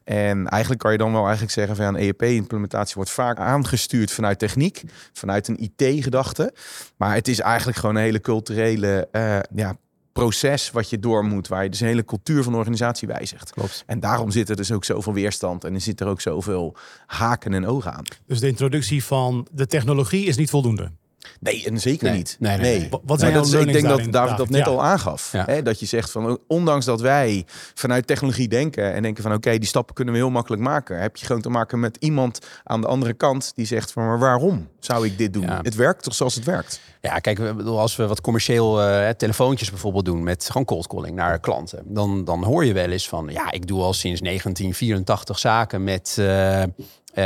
En 0.03 0.47
eigenlijk 0.47 0.81
kan 0.81 0.91
je 0.91 0.97
dan 0.97 1.11
wel 1.11 1.23
eigenlijk 1.23 1.51
zeggen 1.51 1.75
van 1.75 1.85
een 1.85 1.95
ERP-implementatie 1.95 2.95
wordt 2.95 3.09
vaak 3.09 3.37
aangestuurd 3.37 4.11
vanuit 4.11 4.39
techniek, 4.39 4.83
vanuit 5.13 5.47
een 5.47 5.59
IT-gedachte. 5.59 6.53
Maar 6.97 7.13
het 7.13 7.27
is 7.27 7.39
eigenlijk 7.39 7.77
gewoon 7.77 7.95
een 7.95 8.01
hele 8.01 8.21
culturele 8.21 9.07
uh, 9.11 9.39
ja, 9.55 9.75
proces 10.17 10.71
wat 10.71 10.89
je 10.89 10.99
door 10.99 11.25
moet, 11.25 11.47
waar 11.47 11.63
je 11.63 11.69
dus 11.69 11.79
een 11.79 11.87
hele 11.87 12.05
cultuur 12.05 12.43
van 12.43 12.51
de 12.51 12.57
organisatie 12.57 13.07
wijzigt. 13.07 13.51
Klopt. 13.51 13.83
En 13.85 13.99
daarom 13.99 14.31
zit 14.31 14.49
er 14.49 14.55
dus 14.55 14.71
ook 14.71 14.85
zoveel 14.85 15.13
weerstand 15.13 15.63
en 15.63 15.73
er 15.73 15.81
zit 15.81 16.01
er 16.01 16.07
ook 16.07 16.21
zoveel 16.21 16.75
haken 17.05 17.53
en 17.53 17.65
ogen 17.65 17.93
aan. 17.93 18.03
Dus 18.25 18.39
de 18.39 18.47
introductie 18.47 19.03
van 19.03 19.47
de 19.51 19.67
technologie 19.67 20.25
is 20.25 20.37
niet 20.37 20.49
voldoende. 20.49 20.91
Nee, 21.39 21.65
en 21.65 21.79
zeker 21.79 22.07
Nee. 22.07 22.17
niet. 22.17 22.35
Nee, 22.39 22.57
nee, 22.57 22.79
nee. 22.79 22.89
Wat 22.89 23.19
zijn 23.19 23.19
Nou, 23.19 23.19
jouw 23.31 23.51
dat 23.51 23.61
is- 23.61 23.75
ik 23.75 23.81
denk 23.81 24.03
dat 24.03 24.13
David 24.13 24.37
dat 24.37 24.49
net 24.49 24.67
al 24.67 24.83
aangaf. 24.83 25.31
Ja. 25.31 25.43
Hè? 25.45 25.61
Dat 25.61 25.79
je 25.79 25.85
zegt 25.85 26.11
van, 26.11 26.39
ondanks 26.47 26.85
dat 26.85 27.01
wij 27.01 27.45
vanuit 27.73 28.07
technologie 28.07 28.47
denken 28.47 28.93
en 28.93 29.01
denken 29.01 29.23
van, 29.23 29.33
oké, 29.33 29.57
die 29.57 29.67
stappen 29.67 29.95
kunnen 29.95 30.13
we 30.13 30.19
heel 30.19 30.29
makkelijk 30.29 30.61
maken, 30.61 30.99
heb 31.01 31.17
je 31.17 31.25
gewoon 31.25 31.41
te 31.41 31.49
maken 31.49 31.79
met 31.79 31.97
iemand 31.99 32.39
aan 32.63 32.81
de 32.81 32.87
andere 32.87 33.13
kant 33.13 33.51
die 33.55 33.65
zegt 33.65 33.91
van, 33.91 34.05
maar 34.05 34.19
waarom 34.19 34.67
zou 34.79 35.05
ik 35.05 35.17
dit 35.17 35.33
doen? 35.33 35.43
Ja. 35.43 35.59
Het 35.61 35.75
werkt 35.75 36.03
toch 36.03 36.15
zoals 36.15 36.35
het 36.35 36.43
werkt? 36.43 36.79
Ja, 37.01 37.19
kijk, 37.19 37.37
we- 37.37 37.53
bedoel, 37.53 37.79
als 37.79 37.95
we 37.95 38.07
wat 38.07 38.21
commercieel 38.21 38.81
eh, 38.81 39.09
telefoontjes 39.09 39.69
bijvoorbeeld 39.69 40.05
doen 40.05 40.23
met 40.23 40.45
gewoon 40.49 40.65
cold 40.65 40.87
calling 40.87 41.15
naar 41.15 41.39
klanten, 41.39 41.83
dan, 41.85 42.23
dan 42.25 42.43
hoor 42.43 42.65
je 42.65 42.73
wel 42.73 42.89
eens 42.91 43.07
van, 43.09 43.27
ja, 43.31 43.51
ik 43.51 43.67
doe 43.67 43.81
al 43.81 43.93
sinds 43.93 44.21
1984 44.21 45.39
zaken 45.39 45.83
met, 45.83 46.15
eh, 46.19 46.63
eh, 46.63 46.67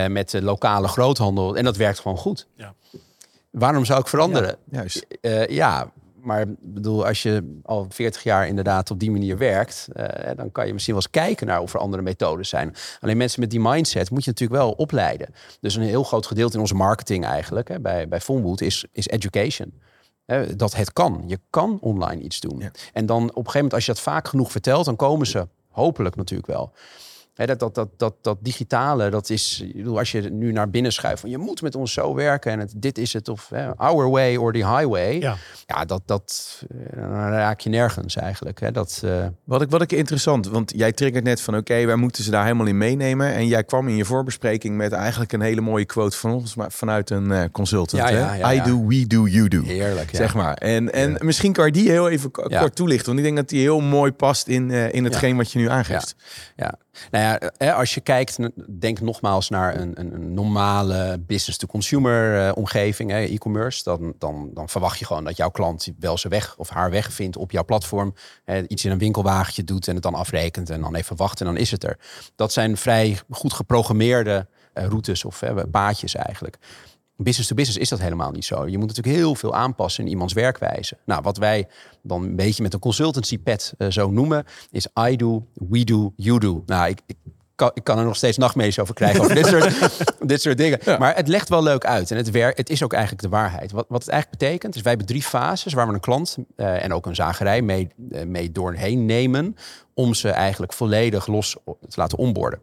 met 0.07 0.29
de 0.29 0.41
lokale 0.41 0.87
groothandel 0.87 1.55
en 1.57 1.63
dat 1.63 1.77
werkt 1.77 1.99
gewoon 1.99 2.17
goed. 2.17 2.47
Ja. 2.55 2.73
Waarom 3.51 3.85
zou 3.85 3.99
ik 3.99 4.07
veranderen? 4.07 4.57
Juist. 4.71 5.05
Eh, 5.21 5.47
ja, 5.47 5.91
maar 6.21 6.45
bedoel, 6.59 7.05
als 7.05 7.23
je 7.23 7.59
al 7.63 7.85
40 7.89 8.23
jaar 8.23 8.47
inderdaad 8.47 8.91
op 8.91 8.99
die 8.99 9.11
manier 9.11 9.37
werkt, 9.37 9.87
eh, 9.93 10.29
dan 10.35 10.51
kan 10.51 10.67
je 10.67 10.73
misschien 10.73 10.93
wel 10.93 11.03
eens 11.03 11.11
kijken 11.11 11.47
naar 11.47 11.61
of 11.61 11.73
er 11.73 11.79
andere 11.79 12.03
methodes 12.03 12.49
zijn. 12.49 12.75
Alleen 12.99 13.17
mensen 13.17 13.39
met 13.39 13.49
die 13.49 13.59
mindset 13.59 14.09
moet 14.09 14.23
je 14.23 14.29
natuurlijk 14.29 14.61
wel 14.61 14.71
opleiden. 14.71 15.27
Dus 15.59 15.75
een 15.75 15.81
heel 15.81 16.03
groot 16.03 16.25
gedeelte 16.25 16.53
in 16.53 16.59
onze 16.59 16.75
marketing 16.75 17.25
eigenlijk, 17.25 17.67
hè, 17.67 17.79
bij, 17.79 18.07
bij 18.07 18.21
Vonwood, 18.21 18.61
is, 18.61 18.85
is 18.91 19.07
education. 19.07 19.73
Hè, 20.25 20.55
dat 20.55 20.75
het 20.75 20.93
kan. 20.93 21.23
Je 21.27 21.39
kan 21.49 21.77
online 21.81 22.21
iets 22.21 22.39
doen. 22.39 22.59
Ja. 22.59 22.71
En 22.93 23.05
dan 23.05 23.23
op 23.23 23.27
een 23.29 23.35
gegeven 23.35 23.53
moment, 23.53 23.73
als 23.73 23.85
je 23.85 23.91
dat 23.91 24.01
vaak 24.01 24.27
genoeg 24.27 24.51
vertelt, 24.51 24.85
dan 24.85 24.95
komen 24.95 25.27
ze 25.27 25.47
hopelijk 25.69 26.15
natuurlijk 26.15 26.49
wel. 26.49 26.71
Hè, 27.33 27.45
dat, 27.45 27.59
dat, 27.59 27.75
dat, 27.75 27.89
dat, 27.97 28.13
dat 28.21 28.37
digitale, 28.41 29.09
dat 29.09 29.29
is, 29.29 29.61
ik 29.61 29.75
bedoel, 29.75 29.97
als 29.97 30.11
je 30.11 30.21
nu 30.21 30.51
naar 30.51 30.69
binnen 30.69 30.93
schuift 30.93 31.21
van 31.21 31.29
je 31.29 31.37
moet 31.37 31.61
met 31.61 31.75
ons 31.75 31.93
zo 31.93 32.13
werken 32.15 32.51
en 32.51 32.59
het, 32.59 32.73
dit 32.75 32.97
is 32.97 33.13
het 33.13 33.29
of 33.29 33.49
hè, 33.49 33.75
our 33.77 34.09
way 34.09 34.35
or 34.35 34.51
the 34.53 34.57
highway. 34.67 35.19
Ja. 35.19 35.35
Ja, 35.65 35.85
dat, 35.85 36.01
dat 36.05 36.61
eh, 36.69 37.01
dan 37.01 37.11
raak 37.13 37.59
je 37.59 37.69
nergens 37.69 38.15
eigenlijk. 38.15 38.59
Hè. 38.59 38.71
Dat, 38.71 39.01
eh, 39.05 39.25
Wat 39.43 39.61
ik, 39.61 39.69
wat 39.69 39.81
ik 39.81 39.91
interessant, 39.91 40.47
want 40.47 40.73
jij 40.75 40.91
triggert 40.91 41.23
net 41.23 41.41
van 41.41 41.55
oké, 41.57 41.85
wij 41.85 41.95
moeten 41.95 42.23
ze 42.23 42.31
daar 42.31 42.43
helemaal 42.43 42.65
in 42.65 42.77
meenemen. 42.77 43.33
En 43.33 43.47
jij 43.47 43.63
kwam 43.63 43.87
in 43.87 43.95
je 43.95 44.05
voorbespreking 44.05 44.75
met 44.77 44.91
eigenlijk 44.91 45.31
een 45.33 45.41
hele 45.41 45.61
mooie 45.61 45.85
quote 45.85 46.17
van 46.17 46.31
ons, 46.31 46.55
maar 46.55 46.71
vanuit 46.71 47.09
een 47.09 47.31
eh, 47.31 47.43
consultant. 47.51 48.01
Ja, 48.01 48.07
hè? 48.09 48.19
ja, 48.19 48.33
ja, 48.33 48.51
I 48.51 48.55
ja. 48.55 48.63
do, 48.63 48.85
we 48.87 49.07
do, 49.07 49.27
you 49.27 49.47
do. 49.47 49.61
heerlijk. 49.63 50.11
Ja. 50.11 50.17
Zeg 50.17 50.33
maar. 50.33 50.53
En, 50.53 50.93
en 50.93 51.11
Ja. 51.11 51.17
misschien 51.19 51.53
kan 51.53 51.65
je 51.65 51.71
die 51.71 51.89
heel 51.89 52.09
even 52.09 52.31
kort 52.31 52.75
toelichten. 52.75 53.05
Want 53.05 53.17
ik 53.17 53.23
denk 53.25 53.35
dat 53.37 53.49
die 53.49 53.59
heel 53.61 53.79
mooi 53.79 54.11
past 54.11 54.47
in, 54.47 54.71
eh, 54.71 54.93
in 54.93 55.03
hetgeen 55.03 55.37
wat 55.37 55.51
je 55.51 55.59
nu 55.59 55.69
aangeeft. 55.69 56.15
Ja, 56.55 56.77
nou 57.11 57.23
ja, 57.23 57.51
hè, 57.57 57.73
als 57.73 57.93
je 57.93 58.01
kijkt, 58.01 58.37
denk 58.79 58.99
nogmaals 58.99 59.49
naar 59.49 59.75
een, 59.79 59.99
een, 59.99 60.33
normale 60.33 61.19
business-to-consumer 61.19 62.47
eh, 62.47 62.51
omgeving, 62.55 63.11
e-commerce, 63.11 63.83
dan, 63.83 64.13
dan, 64.17 64.49
dan 64.53 64.69
verwacht 64.69 64.99
je 64.99 65.05
gewoon 65.05 65.23
dat 65.23 65.37
jouw 65.37 65.49
klant 65.49 65.87
wel 65.99 66.17
zijn 66.17 66.33
weg 66.33 66.57
of 66.57 66.69
haar 66.69 66.89
weg 66.89 67.13
vindt 67.13 67.37
op 67.37 67.51
jouw 67.51 67.65
platform. 67.65 68.13
Iets 68.67 68.85
in 68.85 68.91
een 68.91 68.97
winkelwagentje 68.97 69.63
doet 69.63 69.87
en 69.87 69.93
het 69.93 70.03
dan 70.03 70.15
afrekent 70.15 70.69
en 70.69 70.81
dan 70.81 70.95
even 70.95 71.15
wachten 71.15 71.45
en 71.45 71.53
dan 71.53 71.61
is 71.61 71.71
het 71.71 71.83
er. 71.83 71.97
Dat 72.35 72.53
zijn 72.53 72.77
vrij 72.77 73.19
goed 73.29 73.53
geprogrammeerde 73.53 74.47
eh, 74.73 74.85
routes 74.85 75.25
of 75.25 75.41
eh, 75.41 75.57
paadjes 75.71 76.15
eigenlijk. 76.15 76.57
Business 77.23 77.47
to 77.47 77.55
business 77.55 77.79
is 77.79 77.89
dat 77.89 77.99
helemaal 77.99 78.31
niet 78.31 78.45
zo. 78.45 78.67
Je 78.67 78.77
moet 78.77 78.87
natuurlijk 78.87 79.15
heel 79.15 79.35
veel 79.35 79.55
aanpassen 79.55 80.03
in 80.03 80.09
iemands 80.09 80.33
werkwijze. 80.33 80.97
Nou, 81.05 81.21
wat 81.21 81.37
wij 81.37 81.67
dan 82.01 82.23
een 82.23 82.35
beetje 82.35 82.63
met 82.63 82.73
een 82.73 82.79
consultancy 82.79 83.37
pet 83.37 83.73
eh, 83.77 83.89
zo 83.89 84.11
noemen, 84.11 84.45
is 84.71 84.87
I 85.09 85.15
do, 85.15 85.45
we 85.53 85.83
do, 85.83 86.13
you 86.15 86.39
do. 86.39 86.63
Nou, 86.65 86.89
ik, 86.89 87.01
ik, 87.05 87.17
kan, 87.55 87.71
ik 87.73 87.83
kan 87.83 87.97
er 87.97 88.05
nog 88.05 88.15
steeds 88.15 88.37
nachtmerries 88.37 88.79
over 88.79 88.93
krijgen 88.93 89.21
over 89.21 89.35
dit 89.35 89.45
soort, 89.45 90.03
dit 90.31 90.41
soort 90.41 90.57
dingen. 90.57 90.79
Maar 90.99 91.15
het 91.15 91.27
legt 91.27 91.49
wel 91.49 91.63
leuk 91.63 91.85
uit 91.85 92.11
en 92.11 92.17
het, 92.17 92.31
wer, 92.31 92.53
het 92.55 92.69
is 92.69 92.83
ook 92.83 92.93
eigenlijk 92.93 93.23
de 93.23 93.29
waarheid. 93.29 93.71
Wat, 93.71 93.85
wat 93.89 94.01
het 94.01 94.11
eigenlijk 94.11 94.41
betekent, 94.41 94.75
is 94.75 94.81
wij 94.81 94.91
hebben 94.91 95.09
drie 95.09 95.23
fases 95.23 95.73
waar 95.73 95.87
we 95.87 95.93
een 95.93 95.99
klant 95.99 96.37
eh, 96.55 96.83
en 96.83 96.93
ook 96.93 97.05
een 97.05 97.15
zagerij 97.15 97.61
mee, 97.61 97.87
eh, 98.11 98.25
mee 98.25 98.51
doorheen 98.51 99.05
nemen 99.05 99.55
om 99.93 100.13
ze 100.13 100.29
eigenlijk 100.29 100.73
volledig 100.73 101.27
los 101.27 101.57
te 101.65 101.95
laten 101.95 102.17
onboorden. 102.17 102.59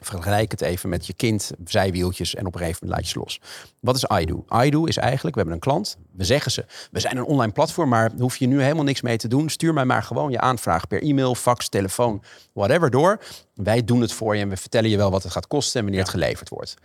Vergelijk 0.00 0.50
het 0.50 0.60
even 0.60 0.88
met 0.88 1.06
je 1.06 1.12
kind, 1.12 1.50
zijwieltjes 1.64 2.34
en 2.34 2.46
op 2.46 2.54
een 2.54 2.60
gegeven 2.60 2.78
moment 2.86 3.00
laat 3.00 3.12
je 3.12 3.18
los. 3.18 3.40
Wat 3.80 3.96
is 3.96 4.04
iDo? 4.04 4.44
iDo 4.64 4.84
is 4.84 4.96
eigenlijk, 4.96 5.34
we 5.34 5.40
hebben 5.40 5.54
een 5.54 5.72
klant, 5.72 5.98
we 6.12 6.24
zeggen 6.24 6.52
ze, 6.52 6.64
we 6.90 7.00
zijn 7.00 7.16
een 7.16 7.24
online 7.24 7.52
platform, 7.52 7.88
maar 7.88 8.10
hoef 8.18 8.36
je 8.36 8.46
nu 8.46 8.62
helemaal 8.62 8.84
niks 8.84 9.00
mee 9.00 9.16
te 9.16 9.28
doen. 9.28 9.48
Stuur 9.48 9.74
mij 9.74 9.84
maar 9.84 10.02
gewoon 10.02 10.30
je 10.30 10.40
aanvraag 10.40 10.86
per 10.86 11.02
e-mail, 11.02 11.34
fax, 11.34 11.68
telefoon, 11.68 12.22
whatever 12.52 12.90
door. 12.90 13.20
Wij 13.54 13.84
doen 13.84 14.00
het 14.00 14.12
voor 14.12 14.36
je 14.36 14.42
en 14.42 14.48
we 14.48 14.56
vertellen 14.56 14.90
je 14.90 14.96
wel 14.96 15.10
wat 15.10 15.22
het 15.22 15.32
gaat 15.32 15.46
kosten 15.46 15.78
en 15.78 15.82
wanneer 15.82 16.02
het 16.02 16.10
geleverd 16.10 16.48
wordt. 16.48 16.76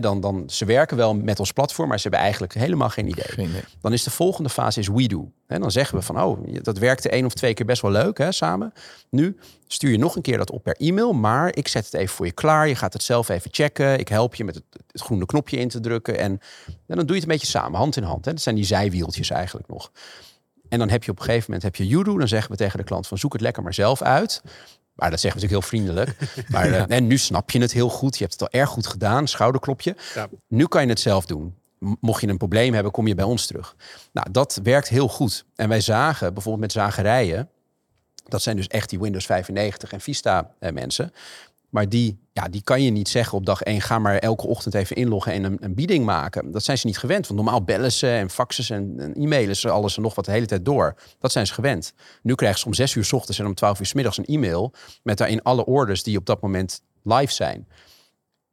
Dan, 0.00 0.20
dan, 0.20 0.50
ze 0.50 0.64
werken 0.64 0.96
wel 0.96 1.14
met 1.14 1.40
ons 1.40 1.52
platform, 1.52 1.88
maar 1.88 1.96
ze 1.96 2.02
hebben 2.02 2.20
eigenlijk 2.20 2.54
helemaal 2.54 2.88
geen 2.88 3.08
idee. 3.08 3.24
Geen 3.24 3.48
idee. 3.48 3.62
Dan 3.80 3.92
is 3.92 4.02
de 4.02 4.10
volgende 4.10 4.48
fase 4.48 4.80
is 4.80 4.88
we 4.88 5.06
do. 5.06 5.30
En 5.46 5.60
dan 5.60 5.70
zeggen 5.70 5.98
we 5.98 6.04
van, 6.04 6.22
oh, 6.22 6.62
dat 6.62 6.78
werkte 6.78 7.08
één 7.08 7.24
of 7.24 7.32
twee 7.32 7.54
keer 7.54 7.66
best 7.66 7.82
wel 7.82 7.90
leuk 7.90 8.18
hè, 8.18 8.32
samen. 8.32 8.72
Nu 9.10 9.36
stuur 9.66 9.90
je 9.90 9.98
nog 9.98 10.16
een 10.16 10.22
keer 10.22 10.38
dat 10.38 10.50
op 10.50 10.62
per 10.62 10.76
e-mail, 10.76 11.12
maar 11.12 11.56
ik 11.56 11.68
zet 11.68 11.84
het 11.84 11.94
even 11.94 12.14
voor 12.14 12.26
je 12.26 12.32
klaar. 12.32 12.68
Je 12.68 12.74
gaat 12.74 12.92
het 12.92 13.02
zelf 13.02 13.28
even 13.28 13.50
checken. 13.52 13.98
Ik 13.98 14.08
help 14.08 14.34
je 14.34 14.44
met 14.44 14.54
het, 14.54 14.64
het 14.98 15.06
groene 15.06 15.26
knopje 15.26 15.56
in 15.56 15.68
te 15.68 15.80
drukken. 15.80 16.18
En, 16.18 16.40
en 16.66 16.96
dan 16.96 17.06
doe 17.06 17.06
je 17.06 17.12
het 17.14 17.22
een 17.22 17.28
beetje 17.28 17.46
samen, 17.46 17.78
hand 17.78 17.96
in 17.96 18.02
hand. 18.02 18.24
Hè. 18.24 18.32
Dat 18.32 18.42
zijn 18.42 18.54
die 18.54 18.64
zijwieltjes 18.64 19.30
eigenlijk 19.30 19.68
nog. 19.68 19.90
En 20.68 20.78
dan 20.78 20.88
heb 20.88 21.04
je 21.04 21.10
op 21.10 21.18
een 21.18 21.24
gegeven 21.24 21.44
moment 21.46 21.62
heb 21.62 21.76
je 21.76 21.86
you 21.86 22.04
do. 22.04 22.18
Dan 22.18 22.28
zeggen 22.28 22.50
we 22.50 22.56
tegen 22.56 22.78
de 22.78 22.84
klant 22.84 23.06
van 23.06 23.18
zoek 23.18 23.32
het 23.32 23.40
lekker 23.40 23.62
maar 23.62 23.74
zelf 23.74 24.02
uit. 24.02 24.42
Maar 24.94 25.10
dat 25.10 25.20
zeggen 25.20 25.40
we 25.40 25.46
natuurlijk 25.46 25.80
heel 25.82 25.94
vriendelijk. 25.94 26.16
Maar 26.52 26.72
eh, 26.72 26.96
en 26.96 27.06
nu 27.06 27.18
snap 27.18 27.50
je 27.50 27.60
het 27.60 27.72
heel 27.72 27.88
goed. 27.88 28.16
Je 28.16 28.24
hebt 28.24 28.40
het 28.40 28.42
al 28.42 28.60
erg 28.60 28.70
goed 28.70 28.86
gedaan. 28.86 29.28
Schouderklopje. 29.28 29.96
Ja. 30.14 30.28
Nu 30.48 30.66
kan 30.66 30.82
je 30.82 30.88
het 30.88 31.00
zelf 31.00 31.26
doen. 31.26 31.54
Mocht 31.78 32.20
je 32.20 32.28
een 32.28 32.36
probleem 32.36 32.74
hebben, 32.74 32.92
kom 32.92 33.06
je 33.06 33.14
bij 33.14 33.24
ons 33.24 33.46
terug. 33.46 33.76
Nou, 34.12 34.30
dat 34.30 34.60
werkt 34.62 34.88
heel 34.88 35.08
goed. 35.08 35.44
En 35.54 35.68
wij 35.68 35.80
zagen 35.80 36.34
bijvoorbeeld 36.34 36.62
met 36.62 36.72
zagerijen. 36.72 37.50
Dat 38.24 38.42
zijn 38.42 38.56
dus 38.56 38.66
echt 38.66 38.90
die 38.90 39.00
Windows 39.00 39.26
95 39.26 39.92
en 39.92 40.00
Vista 40.00 40.50
eh, 40.58 40.72
mensen. 40.72 41.12
Maar 41.68 41.88
die, 41.88 42.18
ja, 42.32 42.48
die 42.48 42.62
kan 42.62 42.82
je 42.82 42.90
niet 42.90 43.08
zeggen 43.08 43.38
op 43.38 43.46
dag 43.46 43.62
één... 43.62 43.80
ga 43.80 43.98
maar 43.98 44.16
elke 44.16 44.46
ochtend 44.46 44.74
even 44.74 44.96
inloggen 44.96 45.32
en 45.32 45.44
een, 45.44 45.56
een 45.60 45.74
bieding 45.74 46.04
maken. 46.04 46.50
Dat 46.50 46.64
zijn 46.64 46.78
ze 46.78 46.86
niet 46.86 46.98
gewend. 46.98 47.26
Want 47.26 47.40
normaal 47.40 47.62
bellen 47.62 47.92
ze 47.92 48.08
en 48.08 48.30
faxen 48.30 48.64
ze 48.64 48.74
en, 48.74 48.94
en 48.98 49.14
e-mailen 49.14 49.56
ze 49.56 49.70
alles 49.70 49.96
en 49.96 50.02
nog 50.02 50.14
wat 50.14 50.24
de 50.24 50.30
hele 50.30 50.46
tijd 50.46 50.64
door. 50.64 50.94
Dat 51.18 51.32
zijn 51.32 51.46
ze 51.46 51.54
gewend. 51.54 51.92
Nu 52.22 52.34
krijgen 52.34 52.60
ze 52.60 52.66
om 52.66 52.74
zes 52.74 52.94
uur 52.94 53.04
's 53.04 53.12
ochtends 53.12 53.38
en 53.38 53.46
om 53.46 53.54
twaalf 53.54 53.80
uur 53.80 53.86
's 53.86 53.92
middags 53.92 54.18
een 54.18 54.24
e-mail... 54.24 54.72
met 55.02 55.18
daarin 55.18 55.42
alle 55.42 55.64
orders 55.66 56.02
die 56.02 56.18
op 56.18 56.26
dat 56.26 56.40
moment 56.40 56.82
live 57.02 57.32
zijn. 57.32 57.68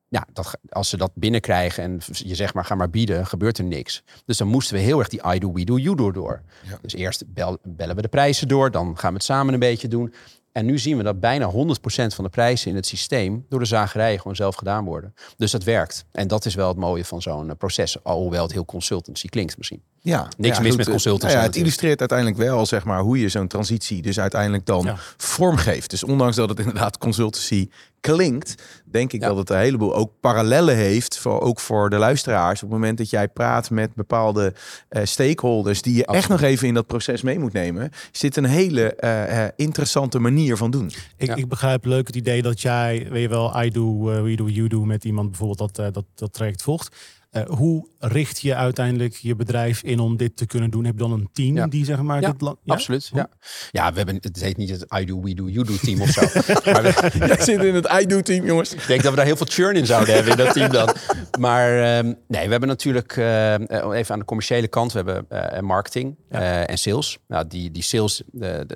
Ja, 0.08 0.28
dat, 0.34 0.58
als 0.70 0.90
ze 0.90 0.98
dat 0.98 1.12
binnenkrijgen 1.14 1.84
en 1.84 2.00
je 2.12 2.36
zegt 2.36 2.54
maar 2.54 2.66
ga 2.66 2.76
maar 2.76 2.90
bieden, 2.90 3.26
gebeurt 3.26 3.58
er 3.58 3.64
niks. 3.64 4.04
Dus 4.26 4.38
dan 4.38 4.48
moesten 4.48 4.76
we 4.76 4.82
heel 4.82 5.00
erg 5.00 5.08
die 5.08 5.22
I 5.34 5.40
do, 5.40 5.52
we 5.52 5.64
do, 5.64 5.78
you 5.78 5.96
do 5.96 6.12
door. 6.12 6.42
Dus 6.82 6.94
eerst 6.94 7.24
bel- 7.34 7.58
bellen 7.64 7.96
we 7.96 8.02
de 8.02 8.08
prijzen 8.08 8.48
door, 8.48 8.72
dan 8.72 8.98
gaan 8.98 9.10
we 9.10 9.16
het 9.16 9.26
samen 9.26 9.54
een 9.54 9.60
beetje 9.60 9.88
doen. 9.88 10.14
En 10.56 10.66
nu 10.66 10.80
zien 10.80 10.98
we 10.98 11.04
dat 11.04 11.20
bijna 11.20 11.52
100% 11.52 11.54
van 11.86 12.24
de 12.24 12.30
prijzen 12.30 12.70
in 12.70 12.76
het 12.76 12.86
systeem 12.86 13.46
door 13.50 13.60
de 13.60 13.66
zagerijen 13.66 14.18
gewoon 14.20 14.36
zelf 14.36 14.56
gedaan 14.56 14.86
worden. 14.86 15.14
Dus 15.38 15.52
dat 15.52 15.64
werkt. 15.64 16.06
En 16.12 16.28
dat 16.28 16.46
is 16.46 16.56
wel 16.56 16.68
het 16.68 16.78
mooie 16.78 17.06
van 17.06 17.22
zo'n 17.22 17.50
eh, 17.50 17.56
proces. 17.58 18.04
Alhoewel 18.04 18.44
het 18.44 18.52
heel 18.52 18.66
consultancy 18.66 19.28
klinkt 19.28 19.58
misschien. 19.58 19.82
Ja, 20.00 20.28
Niks 20.38 20.56
ja, 20.58 20.62
mis 20.62 20.70
goed, 20.70 20.78
met 20.78 20.86
eh, 20.86 20.92
consultants 20.92 21.34
nou 21.34 21.38
ja, 21.46 21.50
het 21.52 21.56
illustreert 21.60 22.00
uiteindelijk 22.00 22.38
wel 22.40 22.66
zeg 22.66 22.84
maar, 22.84 23.00
hoe 23.00 23.20
je 23.20 23.30
zo'n 23.30 23.48
transitie 23.48 24.02
dus 24.02 24.20
uiteindelijk 24.20 24.66
dan 24.66 24.86
Ja. 24.86 24.96
vormgeeft. 25.18 25.90
Dus 25.90 26.04
ondanks 26.04 26.36
dat 26.36 26.50
het 26.50 26.60
inderdaad 26.60 26.98
consultancy 26.98 27.70
klinkt, 28.14 28.64
denk 28.86 29.14
ik 29.14 29.22
Ja. 29.22 29.28
dat 29.28 29.38
het 29.38 29.50
een 29.50 29.58
heleboel 29.58 29.96
ook 29.96 30.12
parallellen 30.20 30.76
heeft, 30.76 31.18
voor, 31.18 31.42
ook 31.42 31.60
voor 31.60 31.90
de 31.90 31.98
luisteraars. 31.98 32.64
Op 32.64 32.70
het 32.70 32.78
moment 32.80 32.98
dat 32.98 33.10
jij 33.10 33.28
praat 33.28 33.70
met 33.70 33.94
bepaalde 33.96 34.54
eh, 34.90 35.02
stakeholders 35.06 35.82
die 35.82 35.96
je 35.96 36.06
echt 36.06 36.30
nog 36.30 36.42
even 36.42 36.68
in 36.68 36.74
dat 36.74 36.88
proces 36.88 37.22
mee 37.22 37.40
moet 37.40 37.54
nemen, 37.54 37.92
is 38.12 38.20
dit 38.20 38.38
een 38.38 38.46
hele 38.46 38.96
eh, 38.96 39.44
eh, 39.46 39.52
interessante 39.56 40.20
manier 40.20 40.58
van 40.58 40.72
doen. 40.72 40.92
Ik, 41.18 41.28
Ja. 41.28 41.36
ik 41.36 41.48
begrijp 41.50 41.86
leuk 41.86 42.08
het 42.08 42.16
idee 42.16 42.42
dat 42.42 42.62
jij, 42.62 43.08
weet 43.10 43.22
je 43.22 43.30
wel, 43.30 43.64
I 43.64 43.70
do, 43.72 44.04
we 44.24 44.36
do, 44.36 44.48
you 44.48 44.68
do 44.68 44.84
met 44.86 45.06
iemand 45.06 45.30
bijvoorbeeld 45.30 45.76
dat, 45.76 45.94
dat, 45.94 46.06
dat 46.16 46.34
traject 46.34 46.62
volgt. 46.62 46.96
Eh, 47.36 47.44
hoe 47.48 47.88
richt 48.00 48.42
je 48.42 48.56
uiteindelijk 48.56 49.16
je 49.16 49.36
bedrijf 49.36 49.84
in 49.84 50.00
om 50.00 50.18
dit 50.18 50.38
te 50.38 50.46
kunnen 50.46 50.70
doen? 50.70 50.86
Heb 50.86 50.94
je 50.94 51.00
dan 51.00 51.12
een 51.12 51.30
team 51.34 51.56
Ja. 51.56 51.68
die 51.68 51.86
zeg 51.86 52.02
maar 52.02 52.22
Ja, 52.22 52.32
dit 52.32 52.42
ja? 52.42 52.74
Absoluut. 52.74 53.10
Ja. 53.14 53.30
ja, 53.72 53.92
we 53.92 53.98
hebben, 53.98 54.18
het 54.22 54.42
heet 54.42 54.58
niet 54.58 54.70
het 54.70 54.86
I 55.00 55.06
do, 55.06 55.22
we 55.22 55.34
do, 55.34 55.48
you 55.48 55.66
do 55.66 55.76
team 55.82 56.02
of 56.02 56.10
zo. 56.10 56.22
maar 56.72 56.84
we, 56.84 57.12
Jij 57.28 57.42
zit 57.42 57.64
in 57.64 57.76
het 57.76 57.92
I-do-team, 58.02 58.46
jongens. 58.46 58.74
Ik 58.74 58.88
denk 58.88 59.02
dat 59.02 59.10
we 59.12 59.18
daar 59.18 59.26
heel 59.26 59.36
veel 59.36 59.46
churn 59.50 59.76
in 59.76 59.86
zouden 59.86 60.14
hebben 60.14 60.32
in 60.32 60.38
dat 60.38 60.54
team 60.54 60.72
dan. 60.72 60.96
Maar 61.40 61.98
ehm, 61.98 62.14
nee, 62.28 62.46
we 62.46 62.52
hebben 62.52 62.70
natuurlijk 62.70 63.18
eh, 63.18 63.54
even 63.94 64.14
aan 64.14 64.20
de 64.20 64.26
commerciële 64.26 64.68
kant, 64.68 64.92
we 64.92 65.02
hebben 65.02 65.26
eh, 65.30 65.60
marketing 65.60 66.16
en 66.30 66.78
sales. 66.78 67.18
Nou, 67.28 67.48
die, 67.48 67.72
die 67.72 67.84
sales, 67.84 68.24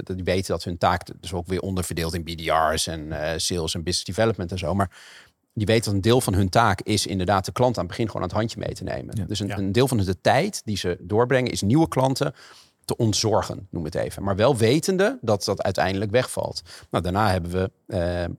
die 0.04 0.24
weten 0.24 0.54
dat 0.54 0.64
hun 0.64 0.78
taak 0.78 1.08
dus 1.20 1.34
ook 1.34 1.48
weer 1.48 1.62
onderverdeeld 1.62 2.14
in 2.14 2.24
BDR's 2.24 2.88
en 2.88 3.14
sales 3.38 3.74
en 3.74 3.84
business 3.84 4.04
development 4.04 4.52
en 4.52 4.58
zo. 4.58 4.74
Maar 4.74 4.90
die 5.60 5.68
weten 5.68 5.84
dat 5.86 5.94
een 5.94 6.02
deel 6.02 6.22
van 6.22 6.34
hun 6.34 6.50
taak 6.50 6.82
is 6.82 7.06
inderdaad 7.06 7.46
de 7.46 7.52
klant 7.52 7.76
aan 7.78 7.84
het 7.84 7.92
begin 7.92 8.06
gewoon 8.08 8.22
aan 8.22 8.28
het 8.28 8.38
handje 8.38 8.60
mee 8.60 8.74
te 8.74 8.84
nemen. 8.84 9.16
Ja. 9.18 9.26
Dus 9.26 9.40
een, 9.40 9.48
Ja. 9.48 9.58
een 9.58 9.72
deel 9.72 9.88
van 9.88 9.98
de 9.98 10.22
tijd 10.22 10.62
die 10.66 10.78
ze 10.78 10.98
doorbrengen 11.02 11.52
is 11.52 11.62
nieuwe 11.62 11.88
klanten 11.88 12.34
te 12.86 12.98
ontzorgen, 12.98 13.68
noem 13.72 13.84
het 13.86 13.96
even. 13.96 14.24
Maar 14.24 14.36
wel 14.36 14.58
wetende 14.58 15.18
dat 15.22 15.44
dat 15.44 15.62
uiteindelijk 15.64 16.12
wegvalt. 16.12 16.62
Nou, 16.92 17.04
daarna 17.04 17.32
hebben 17.32 17.52
we 17.52 17.72
eh, 17.88 18.36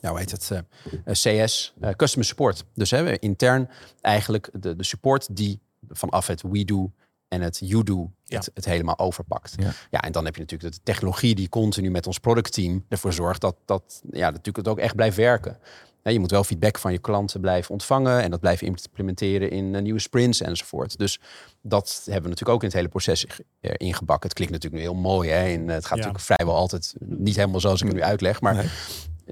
ja, 0.00 0.08
hoe 0.10 0.18
heet 0.18 0.30
het? 0.30 0.50
eh, 0.50 0.58
eh, 1.04 1.44
CS, 1.44 1.74
Customer 1.96 2.26
Support. 2.26 2.64
Dus 2.74 2.90
hebben 2.90 3.12
we 3.12 3.18
intern 3.18 3.68
eigenlijk 4.00 4.50
de, 4.52 4.76
de 4.76 4.84
support 4.84 5.36
die 5.36 5.60
vanaf 5.88 6.26
het 6.26 6.42
we 6.42 6.64
do 6.64 6.90
en 7.28 7.40
het 7.40 7.60
you 7.64 7.82
do 7.82 8.10
Ja. 8.24 8.36
het, 8.38 8.50
het 8.54 8.64
helemaal 8.64 8.98
overpakt. 8.98 9.54
Ja. 9.56 9.70
Ja. 9.90 10.00
en 10.00 10.12
dan 10.12 10.24
heb 10.24 10.34
je 10.34 10.40
natuurlijk 10.40 10.74
de 10.74 10.80
technologie 10.82 11.34
die 11.34 11.48
continu 11.48 11.90
met 11.90 12.06
ons 12.06 12.18
productteam 12.18 12.84
ervoor 12.88 13.12
zorgt 13.12 13.40
dat, 13.40 13.56
dat 13.64 14.02
ja, 14.10 14.26
natuurlijk 14.30 14.56
het 14.56 14.68
ook 14.68 14.78
echt 14.78 14.94
blijft 14.96 15.16
werken. 15.16 15.58
Ja, 16.06 16.12
je 16.12 16.20
moet 16.20 16.30
wel 16.30 16.44
feedback 16.44 16.78
van 16.78 16.92
je 16.92 16.98
klanten 16.98 17.40
blijven 17.40 17.70
ontvangen 17.70 18.22
en 18.22 18.30
dat 18.30 18.40
blijven 18.40 18.66
implementeren 18.66 19.50
in 19.50 19.74
eh, 19.74 19.82
nieuwe 19.82 19.98
sprints 20.00 20.40
enzovoort. 20.40 20.98
Dus 20.98 21.20
dat 21.62 22.00
hebben 22.04 22.22
we 22.22 22.28
natuurlijk 22.28 22.48
ook 22.56 22.60
in 22.62 22.66
het 22.68 22.76
hele 22.76 22.88
proces 22.88 23.26
eh, 23.60 23.70
ingebakken. 23.76 24.28
Het 24.28 24.32
klinkt 24.38 24.52
natuurlijk 24.52 24.82
nu 24.82 24.88
heel 24.88 25.00
mooi 25.00 25.30
hè? 25.30 25.44
en 25.52 25.68
eh, 25.68 25.74
het 25.74 25.86
gaat 25.86 25.98
Ja. 25.98 26.04
natuurlijk 26.04 26.24
vrijwel 26.24 26.56
altijd 26.56 26.94
niet 27.00 27.36
helemaal 27.36 27.60
zoals 27.60 27.80
ik 27.80 27.86
het 27.86 27.96
nu 27.96 28.02
uitleg, 28.02 28.40
maar 28.40 28.54
Nee. 28.54 28.66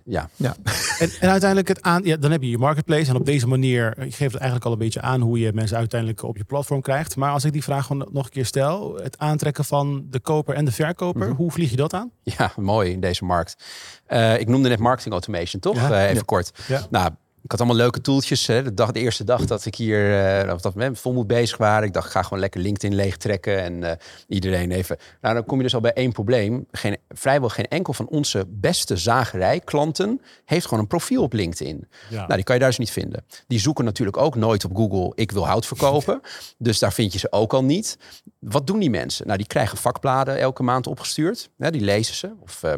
Ja, 0.04 0.28
Ja. 0.36 0.56
En, 0.98 1.10
en 1.20 1.28
uiteindelijk 1.30 1.68
het 1.68 1.82
aan, 1.82 2.02
ja, 2.04 2.16
dan 2.16 2.30
heb 2.30 2.42
je 2.42 2.50
je 2.50 2.58
marketplace 2.58 3.10
en 3.10 3.16
op 3.16 3.24
deze 3.26 3.46
manier, 3.46 3.94
je 3.98 4.10
geeft 4.10 4.18
het 4.32 4.34
eigenlijk 4.34 4.64
al 4.64 4.72
een 4.72 4.78
beetje 4.78 5.00
aan 5.00 5.20
hoe 5.20 5.38
je 5.38 5.52
mensen 5.52 5.76
uiteindelijk 5.76 6.22
op 6.22 6.36
je 6.36 6.44
platform 6.44 6.80
krijgt. 6.80 7.16
Maar 7.16 7.30
als 7.32 7.44
ik 7.44 7.52
die 7.52 7.62
vraag 7.62 7.86
gewoon 7.86 8.08
nog 8.12 8.24
een 8.24 8.30
keer 8.30 8.46
stel, 8.46 8.94
het 9.02 9.18
aantrekken 9.18 9.64
van 9.64 10.06
de 10.10 10.20
koper 10.20 10.54
en 10.54 10.64
de 10.64 10.72
verkoper, 10.72 11.26
Mhm. 11.26 11.36
hoe 11.36 11.50
vlieg 11.52 11.70
je 11.70 11.76
dat 11.76 11.92
aan? 11.94 12.10
Ja, 12.22 12.52
mooi 12.56 12.90
in 12.90 13.00
deze 13.00 13.24
markt. 13.24 13.64
Eh, 14.06 14.40
ik 14.40 14.48
noemde 14.48 14.68
net 14.68 14.78
marketing 14.78 15.12
automation, 15.12 15.60
toch? 15.60 15.76
Ja. 15.76 15.90
Eh, 15.92 16.02
even 16.02 16.14
Ja. 16.14 16.22
kort. 16.24 16.50
Ja. 16.68 16.86
Nou, 16.90 17.10
Ik 17.44 17.50
had 17.50 17.60
allemaal 17.60 17.78
leuke 17.78 18.00
toeltjes. 18.00 18.46
Hè. 18.46 18.62
De, 18.62 18.74
dag, 18.74 18.92
de 18.92 19.00
eerste 19.00 19.24
dag 19.24 19.44
dat 19.44 19.64
ik 19.64 19.74
hier 19.74 20.44
uh, 20.46 20.52
of 20.52 20.60
dat 20.60 20.74
met 20.74 20.98
vol 20.98 21.12
moet 21.12 21.26
bezig 21.26 21.56
waren. 21.56 21.86
Ik 21.86 21.92
dacht, 21.92 22.06
ik 22.06 22.12
ga 22.12 22.22
gewoon 22.22 22.38
lekker 22.38 22.60
LinkedIn 22.60 22.94
leegtrekken. 22.96 23.62
En 23.62 23.82
uh, 23.82 23.90
iedereen 24.28 24.70
even. 24.70 24.96
Nou, 25.20 25.34
dan 25.34 25.44
kom 25.44 25.56
je 25.56 25.62
dus 25.62 25.74
al 25.74 25.80
bij 25.80 25.92
één 25.92 26.12
probleem. 26.12 26.66
Geen, 26.70 26.96
vrijwel 27.08 27.48
geen 27.48 27.68
enkel 27.68 27.92
van 27.92 28.08
onze 28.08 28.44
beste 28.48 28.96
zagerij-klanten 28.96 30.20
heeft 30.44 30.64
gewoon 30.64 30.80
een 30.80 30.86
profiel 30.86 31.22
op 31.22 31.32
LinkedIn. 31.32 31.88
Ja. 32.10 32.16
Nou, 32.16 32.34
die 32.34 32.44
kan 32.44 32.54
je 32.54 32.60
daar 32.60 32.70
dus 32.70 32.78
niet 32.78 32.90
vinden. 32.90 33.24
Die 33.46 33.60
zoeken 33.60 33.84
natuurlijk 33.84 34.16
ook 34.16 34.34
nooit 34.34 34.64
op 34.64 34.76
Google, 34.76 35.12
ik 35.14 35.30
wil 35.30 35.46
hout 35.46 35.66
verkopen. 35.66 36.20
dus 36.58 36.78
daar 36.78 36.92
vind 36.92 37.12
je 37.12 37.18
ze 37.18 37.32
ook 37.32 37.52
al 37.52 37.64
niet. 37.64 37.98
Wat 38.38 38.66
doen 38.66 38.78
die 38.78 38.90
mensen? 38.90 39.26
Nou, 39.26 39.38
die 39.38 39.46
krijgen 39.46 39.78
vakbladen 39.78 40.38
elke 40.38 40.62
maand 40.62 40.86
opgestuurd. 40.86 41.50
Ja, 41.56 41.70
die 41.70 41.80
lezen 41.80 42.14
ze. 42.14 42.32
Of 42.40 42.62
uh, 42.62 42.72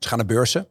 ze 0.00 0.08
gaan 0.08 0.18
naar 0.18 0.26
beurzen. 0.26 0.66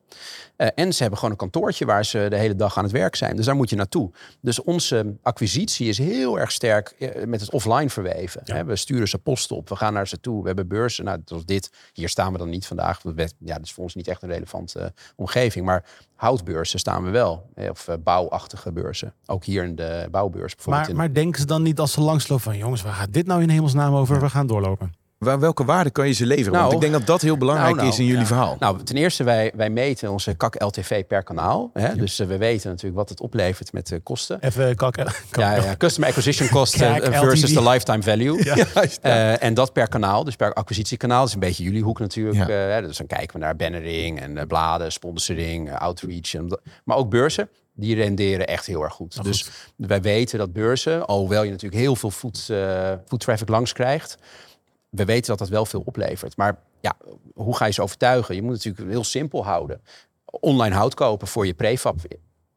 Uh, 0.58 0.68
en 0.76 0.94
ze 0.94 1.02
hebben 1.02 1.20
gewoon 1.20 1.34
een 1.34 1.40
kantoortje 1.40 1.86
waar 1.86 2.06
ze 2.06 2.26
de 2.30 2.36
hele 2.36 2.56
dag 2.56 2.78
aan 2.78 2.84
het 2.84 2.94
werk 2.94 3.16
zijn. 3.16 3.36
Dus 3.36 3.46
daar 3.46 3.56
moet 3.56 3.70
je 3.70 3.76
naartoe. 3.76 4.12
Dus 4.42 4.64
onze 4.64 5.16
acquisitie 5.22 5.88
is 5.88 5.98
heel 5.98 6.40
erg 6.40 6.52
sterk 6.52 6.96
uh, 6.98 7.26
met 7.26 7.42
het 7.42 7.52
offline 7.52 7.90
verweven. 7.90 8.42
Ja. 8.44 8.66
We 8.66 8.76
sturen 8.76 9.08
ze 9.08 9.18
post 9.18 9.52
op, 9.52 9.70
we 9.70 9.76
gaan 9.76 9.94
naar 9.94 10.08
ze 10.08 10.20
toe, 10.20 10.42
we 10.42 10.48
hebben 10.48 10.68
beurzen. 10.68 11.06
Nou, 11.06 11.22
zoals 11.26 11.46
dit. 11.46 11.72
Hier 11.94 12.10
staan 12.10 12.32
we 12.32 12.38
dan 12.38 12.50
niet 12.50 12.68
vandaag. 12.68 13.02
Ja, 13.38 13.54
dat 13.54 13.64
is 13.64 13.72
voor 13.72 13.84
ons 13.84 13.96
niet 13.96 14.08
echt 14.08 14.22
een 14.24 14.30
relevante 14.30 14.80
uh, 14.80 14.86
omgeving. 15.16 15.66
Maar 15.66 15.86
houtbeurzen 16.16 16.80
staan 16.80 17.04
we 17.04 17.10
wel. 17.10 17.50
Of 17.70 17.88
bouwachtige 18.04 18.72
beurzen. 18.72 19.14
Ook 19.26 19.44
hier 19.44 19.64
in 19.64 19.76
de 19.76 20.08
bouwbeurs 20.12 20.56
bijvoorbeeld. 20.56 20.88
Maar, 20.88 20.96
maar 20.96 21.14
denken 21.14 21.40
ze 21.40 21.46
dan 21.46 21.62
niet 21.62 21.80
als 21.80 21.92
ze 21.92 22.02
langslopen 22.02 22.44
van... 22.44 22.58
jongens, 22.58 22.82
waar 22.82 22.94
gaat 22.94 23.14
dit 23.14 23.26
nou 23.26 23.42
in 23.42 23.50
hemelsnaam 23.50 23.96
over? 23.96 24.16
Ja. 24.16 24.22
We 24.22 24.30
gaan 24.30 24.48
doorlopen. 24.48 24.94
Waar, 25.20 25.40
welke 25.40 25.66
waarde 25.66 25.90
kan 25.90 26.08
je 26.08 26.14
ze 26.14 26.26
leveren? 26.26 26.52
Nou, 26.52 26.64
Want 26.64 26.74
ik 26.74 26.80
denk 26.82 26.94
dat 26.94 27.06
dat 27.06 27.22
heel 27.22 27.38
belangrijk 27.38 27.76
nou, 27.76 27.82
nou, 27.82 27.90
is 27.94 28.00
in 28.00 28.06
jullie 28.06 28.22
ja. 28.22 28.28
verhaal. 28.28 28.56
Nou, 28.60 28.84
ten 28.84 28.96
eerste, 28.96 29.24
wij, 29.24 29.52
wij 29.56 29.70
meten 29.70 30.12
onze 30.12 30.34
kak 30.34 30.62
LTV 30.64 31.06
per 31.06 31.24
kanaal. 31.24 31.70
Hè? 31.74 31.88
Ja. 31.88 31.94
Dus 31.94 32.20
uh, 32.20 32.28
we 32.28 32.38
weten 32.38 32.70
natuurlijk 32.70 32.98
wat 32.98 33.10
het 33.10 33.22
oplevert 33.22 33.74
met 33.74 33.88
de 33.88 34.00
kosten. 34.00 34.42
Even 34.42 34.76
kak, 34.76 34.94
kak 34.94 35.24
ja, 35.32 35.56
ja, 35.56 35.76
Customer 35.78 36.10
acquisition 36.10 36.50
kosten 36.50 37.14
versus 37.14 37.54
de 37.54 37.64
lifetime 37.64 38.04
value. 38.04 38.44
Ja. 38.44 38.58
Uh, 39.04 39.44
en 39.44 39.54
dat 39.54 39.74
per 39.74 39.88
kanaal, 39.88 40.24
dus 40.24 40.36
per 40.36 40.54
acquisitiekanaal. 40.54 41.20
Dat 41.20 41.28
is 41.28 41.34
een 41.34 41.40
beetje 41.40 41.64
jullie 41.64 41.84
hoek 41.84 42.00
natuurlijk. 42.00 42.50
Uh, 42.50 42.88
dus 42.88 42.98
dan 42.98 43.08
kijken 43.08 43.40
we 43.40 43.46
naar 43.46 43.56
bannering 43.56 44.20
en 44.20 44.48
bladen, 44.48 44.92
sponsoring, 44.92 45.78
outreach. 45.78 46.34
En, 46.34 46.60
maar 46.84 46.98
ook 46.98 47.10
beurzen 47.10 47.50
die 47.80 47.96
renderen 47.96 48.48
echt 48.48 48.66
heel 48.66 48.84
erg 48.84 48.94
goed. 48.94 49.16
Nou, 49.16 49.28
dus 49.28 49.42
goed. 49.42 49.88
wij 49.88 50.02
weten 50.02 50.38
dat 50.38 50.54
beurzen, 50.54 51.06
alhoewel 51.06 51.44
je 51.44 51.50
natuurlijk 51.50 51.82
heel 51.82 51.96
veel 51.96 52.12
food, 52.12 52.48
uh, 52.52 52.92
food 53.06 53.20
traffic 53.20 53.50
langs 53.50 53.74
krijgt, 53.74 54.18
we 54.90 55.06
weten 55.06 55.28
dat 55.28 55.38
dat 55.40 55.50
wel 55.50 55.66
veel 55.66 55.82
oplevert. 55.86 56.38
Maar 56.38 56.60
ja, 56.82 56.98
hoe 57.34 57.56
ga 57.56 57.66
je 57.66 57.72
ze 57.72 57.82
overtuigen? 57.82 58.36
Je 58.36 58.42
moet 58.42 58.54
het 58.54 58.66
natuurlijk 58.66 58.92
heel 58.92 59.04
simpel 59.04 59.46
houden. 59.46 59.82
Online 60.26 60.76
hout 60.76 60.94
kopen 60.94 61.28
voor 61.28 61.46
je 61.46 61.54
prefab. 61.54 62.00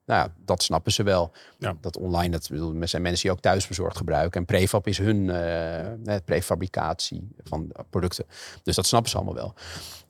Nou 0.04 0.24
ja, 0.26 0.34
dat 0.44 0.62
snappen 0.62 0.92
ze 0.92 1.02
wel. 1.02 1.32
Ja. 1.58 1.76
Dat 1.80 1.96
online, 1.96 2.30
dat 2.30 2.48
bedoel, 2.48 2.74
zijn 2.80 3.02
mensen 3.02 3.22
die 3.22 3.30
ook 3.30 3.40
thuisbezorgd 3.40 3.96
gebruiken. 3.96 4.40
En 4.40 4.46
prefab 4.46 4.86
is 4.86 4.98
hun 4.98 5.22
uh, 5.24 6.16
prefabricatie 6.24 7.28
van 7.44 7.72
producten. 7.90 8.24
Dus 8.62 8.76
dat 8.76 8.86
snappen 8.86 9.10
ze 9.10 9.16
allemaal 9.16 9.34
wel. 9.34 9.54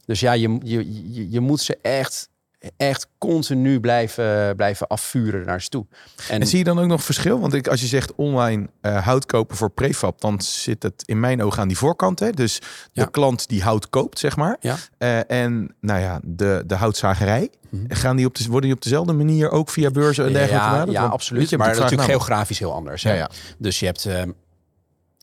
Dus 0.05 0.21
ja, 0.21 0.33
je, 0.33 0.59
je, 0.62 1.12
je, 1.12 1.31
je 1.31 1.41
moet 1.41 1.61
ze 1.61 1.79
echt 1.83 2.31
echt 2.76 3.09
continu 3.19 3.81
blijven, 3.81 4.57
blijven 4.57 4.87
afvuren 4.87 5.47
naar 5.47 5.62
ze 5.62 5.69
toe. 5.69 5.87
En, 6.28 6.40
en, 6.40 6.47
zie 6.47 6.59
je 6.59 6.64
dan 6.64 6.78
ook 6.78 6.87
nog 6.87 7.04
verschil? 7.04 7.40
Want 7.40 7.54
ik, 7.54 7.69
als 7.69 7.81
je 7.81 7.87
zegt 7.87 8.14
online 8.14 8.69
uh, 8.83 9.04
hout 9.04 9.26
kopen 9.26 9.57
voor 9.57 9.71
prefab, 9.71 10.21
dan 10.21 10.40
zit 10.40 10.83
het 10.83 11.02
in 11.04 11.21
mijn 11.21 11.42
ogen 11.42 11.61
aan 11.61 11.69
die 11.69 11.76
voorkant. 11.76 12.21
Hè? 12.21 12.31
Dus 12.31 12.59
de 12.59 12.66
ja. 12.92 13.04
klant 13.04 13.49
die 13.49 13.62
hout 13.62 13.90
koopt, 13.90 14.19
zeg 14.19 14.37
maar. 14.37 14.57
Ja. 14.61 14.76
Uh, 14.99 15.31
en 15.31 15.75
nou 15.81 16.00
ja, 16.00 16.21
de, 16.23 16.62
de 16.66 16.75
houtzagerij. 16.75 17.50
Mm-hmm. 17.69 17.92
Gaan 17.92 18.16
die 18.16 18.26
op 18.26 18.35
de, 18.35 18.45
worden 18.45 18.62
die 18.62 18.76
op 18.76 18.83
dezelfde 18.83 19.12
manier 19.12 19.50
ook 19.50 19.71
via 19.71 19.90
beurzen 19.90 20.26
en 20.26 20.33
dergelijke? 20.33 20.92
Ja, 20.92 21.02
ja, 21.02 21.07
absoluut. 21.07 21.50
Maar 21.50 21.59
natuurlijk 21.59 21.90
namelijk. 21.90 22.23
geografisch 22.23 22.59
heel 22.59 22.73
anders. 22.73 23.02
Ja, 23.02 23.12
ja. 23.12 23.31
Dus 23.59 23.81
je 23.81 23.87
hebt... 23.87 24.04
Uh, 24.04 24.23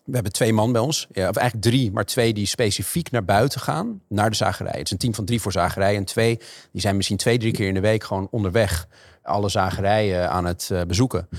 we 0.09 0.15
hebben 0.15 0.31
twee 0.31 0.53
man 0.53 0.71
bij 0.71 0.81
ons, 0.81 1.07
ja, 1.11 1.29
of 1.29 1.35
eigenlijk 1.35 1.67
drie, 1.67 1.91
maar 1.91 2.05
twee 2.05 2.33
die 2.33 2.45
specifiek 2.45 3.11
naar 3.11 3.25
buiten 3.25 3.61
gaan, 3.61 4.01
naar 4.07 4.29
de 4.29 4.35
zagerij. 4.35 4.77
Het 4.77 4.85
is 4.85 4.91
een 4.91 4.97
team 4.97 5.15
van 5.15 5.25
drie 5.25 5.41
voor 5.41 5.51
zagerij 5.51 5.95
en 5.95 6.05
twee, 6.05 6.39
die 6.71 6.81
zijn 6.81 6.95
misschien 6.95 7.17
twee, 7.17 7.37
drie 7.37 7.51
keer 7.51 7.67
in 7.67 7.73
de 7.73 7.79
week 7.79 8.03
gewoon 8.03 8.27
onderweg 8.31 8.87
alle 9.23 9.49
zagerijen 9.49 10.29
aan 10.29 10.45
het 10.45 10.69
uh, 10.71 10.81
bezoeken. 10.81 11.29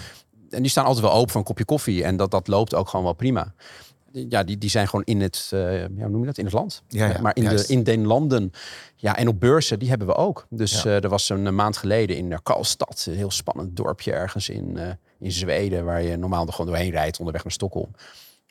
En 0.51 0.63
die 0.63 0.71
staan 0.71 0.85
altijd 0.85 1.05
wel 1.05 1.15
open 1.15 1.31
voor 1.31 1.41
een 1.41 1.47
kopje 1.47 1.65
koffie 1.65 2.05
en 2.05 2.17
dat, 2.17 2.31
dat 2.31 2.49
loopt 2.49 2.75
ook 2.75 2.89
gewoon 2.89 3.05
wel 3.05 3.15
prima. 3.15 3.55
Ja, 4.13 4.45
die, 4.45 4.59
die 4.59 4.71
zijn 4.71 4.89
gewoon 4.89 5.05
in 5.05 5.21
het, 5.21 5.51
uh, 5.55 5.81
ja, 5.81 5.89
hoe 5.89 6.09
noem 6.09 6.21
je 6.21 6.27
dat, 6.27 6.39
in 6.39 6.45
het 6.45 6.55
land. 6.55 6.83
Ja, 6.89 7.07
ja 7.07 7.21
maar 7.21 7.37
in, 7.37 7.45
de, 7.45 7.65
in 7.69 7.83
den 7.83 8.07
landen. 8.07 8.53
Ja, 8.97 9.17
en 9.17 9.29
op 9.29 9.41
beurzen, 9.41 9.79
die 9.79 9.89
hebben 9.89 10.07
we 10.07 10.15
ook. 10.15 10.47
Dus 10.49 10.85
uh, 10.85 11.05
er 11.05 11.09
was 11.09 11.29
een 11.29 11.55
maand 11.55 11.77
geleden 11.77 12.17
in 12.17 12.43
Karlstad, 12.43 13.07
een 13.09 13.15
heel 13.15 13.31
spannend 13.31 13.77
dorpje 13.77 14.13
ergens 14.13 14.49
in, 14.49 14.79
in 15.19 15.33
Zweden, 15.33 15.85
waar 15.85 16.03
je 16.03 16.17
normaal 16.17 16.47
er 16.47 16.53
gewoon 16.53 16.71
doorheen 16.71 16.91
rijdt 16.91 17.19
onderweg 17.19 17.43
naar 17.43 17.53
Stockholm. 17.53 17.91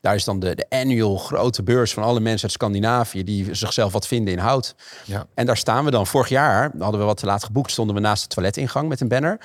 Daar 0.02 0.16
is 0.16 0.24
dan 0.24 0.40
de, 0.40 0.56
de 0.56 0.66
annual 0.70 1.18
grote 1.18 1.64
beurs 1.64 1.94
van 1.94 2.04
alle 2.04 2.20
mensen 2.20 2.44
uit 2.44 2.52
Scandinavië 2.52 3.24
die 3.24 3.54
zichzelf 3.56 3.94
wat 3.94 4.08
vinden 4.08 4.34
in 4.34 4.40
hout. 4.40 4.76
Ja. 5.06 5.26
En 5.34 5.46
daar 5.46 5.58
staan 5.58 5.86
we 5.86 5.92
dan. 5.92 6.08
Vorig 6.08 6.30
jaar 6.30 6.72
hadden 6.80 7.00
we 7.00 7.06
wat 7.06 7.18
te 7.18 7.26
laat 7.26 7.44
geboekt, 7.44 7.72
stonden 7.72 7.96
we 7.96 8.02
naast 8.02 8.24
de 8.24 8.30
toiletingang 8.36 8.90
met 8.90 9.02
een 9.02 9.08
banner. 9.08 9.40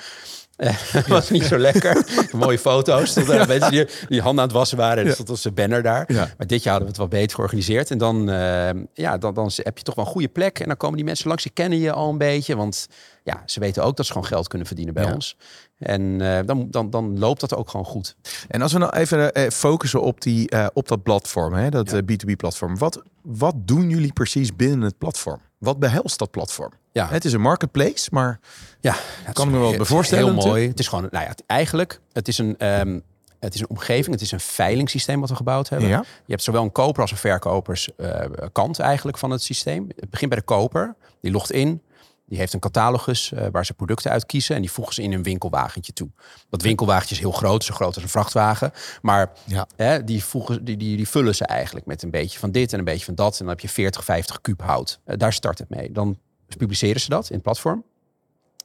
Uh, 0.57 0.77
was 1.07 1.29
niet 1.29 1.43
zo 1.43 1.57
lekker. 1.57 2.05
Mooie 2.31 2.59
foto's. 2.59 3.09
Stonden 3.09 3.35
ja. 3.35 3.45
mensen 3.45 3.71
die, 3.71 3.87
die 4.07 4.21
handen 4.21 4.41
aan 4.41 4.47
het 4.47 4.57
wassen 4.57 4.77
waren. 4.77 4.97
En 4.97 5.05
er 5.05 5.13
stond 5.13 5.29
onze 5.29 5.51
banner 5.51 5.83
daar. 5.83 6.05
Maar 6.07 6.47
dit 6.47 6.63
jaar 6.63 6.73
hadden 6.73 6.93
we 6.93 7.01
het 7.01 7.11
wat 7.11 7.19
beter 7.19 7.35
georganiseerd. 7.35 7.91
En 7.91 7.97
dan, 7.97 8.29
uh, 8.29 8.69
ja, 8.93 9.17
dan, 9.17 9.33
dan 9.33 9.51
heb 9.55 9.77
je 9.77 9.83
toch 9.83 9.95
wel 9.95 10.05
een 10.05 10.11
goede 10.11 10.27
plek. 10.27 10.59
En 10.59 10.67
dan 10.67 10.77
komen 10.77 10.95
die 10.95 11.05
mensen 11.05 11.27
langs. 11.27 11.43
Die 11.43 11.51
kennen 11.51 11.79
je 11.79 11.91
al 11.91 12.09
een 12.09 12.17
beetje. 12.17 12.55
Want 12.55 12.87
ja, 13.23 13.43
ze 13.45 13.59
weten 13.59 13.83
ook 13.83 13.97
dat 13.97 14.05
ze 14.05 14.11
gewoon 14.11 14.27
geld 14.27 14.47
kunnen 14.47 14.67
verdienen 14.67 14.93
bij 14.93 15.13
ons. 15.13 15.37
En 15.77 16.01
uh, 16.01 16.39
dan, 16.45 16.67
dan, 16.69 16.89
dan 16.89 17.19
loopt 17.19 17.39
dat 17.39 17.55
ook 17.55 17.69
gewoon 17.69 17.85
goed. 17.85 18.15
En 18.47 18.61
als 18.61 18.73
we 18.73 18.79
nou 18.79 18.95
even 18.97 19.39
uh, 19.39 19.49
focussen 19.49 20.01
op, 20.01 20.21
die, 20.21 20.71
op 20.73 20.87
dat 20.87 21.03
platform, 21.03 21.53
hè, 21.53 21.69
dat 21.69 21.91
ja. 21.91 22.01
B2B-platform. 22.01 22.77
Wat, 22.77 23.01
wat 23.21 23.55
doen 23.57 23.89
jullie 23.89 24.13
precies 24.13 24.55
binnen 24.55 24.81
het 24.81 24.97
platform? 24.97 25.39
Wat 25.65 25.79
behelst 25.79 26.19
dat 26.19 26.31
platform? 26.31 26.71
Ja. 26.91 27.07
Het 27.07 27.25
is 27.25 27.33
een 27.33 27.41
marketplace, 27.41 28.09
maar 28.11 28.39
ja, 28.79 28.95
kan 29.33 29.47
ik 29.47 29.53
me 29.53 29.59
wel 29.59 29.75
bij 29.75 29.85
voorstellen. 29.85 30.33
Heel 30.33 30.45
mooi. 30.45 30.67
Het 30.67 30.79
is 30.79 30.87
gewoon, 30.87 31.07
nou 31.11 31.25
ja, 31.25 31.33
eigenlijk, 31.45 31.99
het 32.11 32.27
is 32.27 32.37
een... 32.37 32.79
Um, 32.79 33.03
het 33.39 33.53
is 33.53 33.59
een 33.59 33.69
omgeving, 33.69 34.11
het 34.11 34.21
is 34.21 34.31
een 34.31 34.39
veilingssysteem 34.39 35.19
wat 35.19 35.29
we 35.29 35.35
gebouwd 35.35 35.69
hebben. 35.69 35.89
Ja. 35.89 35.99
Je 35.99 36.31
hebt 36.31 36.43
zowel 36.43 36.63
een 36.63 36.71
koper 36.71 37.01
als 37.01 37.11
een 37.11 37.17
verkoperskant 37.17 38.79
uh, 38.79 38.85
eigenlijk 38.85 39.17
van 39.17 39.29
het 39.29 39.43
systeem. 39.43 39.87
Het 39.95 40.09
begint 40.09 40.29
bij 40.29 40.39
de 40.39 40.45
koper, 40.45 40.95
die 41.21 41.31
logt 41.31 41.51
in, 41.51 41.81
die 42.25 42.37
heeft 42.37 42.53
een 42.53 42.59
catalogus 42.59 43.31
uh, 43.31 43.45
waar 43.51 43.65
ze 43.65 43.73
producten 43.73 44.11
uit 44.11 44.25
kiezen 44.25 44.55
en 44.55 44.61
die 44.61 44.71
voegen 44.71 44.93
ze 44.93 45.01
in 45.01 45.13
een 45.13 45.23
winkelwagentje 45.23 45.93
toe. 45.93 46.09
Dat 46.49 46.61
winkelwagentje 46.61 47.15
is 47.15 47.21
heel 47.21 47.31
groot, 47.31 47.63
zo 47.63 47.73
groot 47.73 47.93
als 47.93 48.03
een 48.03 48.09
vrachtwagen. 48.09 48.71
Maar 49.01 49.31
ja. 49.45 49.67
hè, 49.75 50.03
die, 50.03 50.23
voegen, 50.23 50.65
die, 50.65 50.77
die, 50.77 50.97
die 50.97 51.07
vullen 51.07 51.35
ze 51.35 51.45
eigenlijk 51.45 51.85
met 51.85 52.03
een 52.03 52.11
beetje 52.11 52.39
van 52.39 52.51
dit 52.51 52.73
en 52.73 52.79
een 52.79 52.85
beetje 52.85 53.05
van 53.05 53.15
dat. 53.15 53.33
En 53.33 53.39
dan 53.39 53.47
heb 53.47 53.59
je 53.59 53.69
40, 53.69 54.03
50 54.03 54.41
kuub 54.41 54.61
hout. 54.61 54.99
Uh, 55.05 55.15
daar 55.17 55.33
start 55.33 55.59
het 55.59 55.69
mee. 55.69 55.91
Dan 55.91 56.19
publiceren 56.57 57.01
ze 57.01 57.09
dat 57.09 57.27
in 57.27 57.33
het 57.33 57.43
platform. 57.43 57.83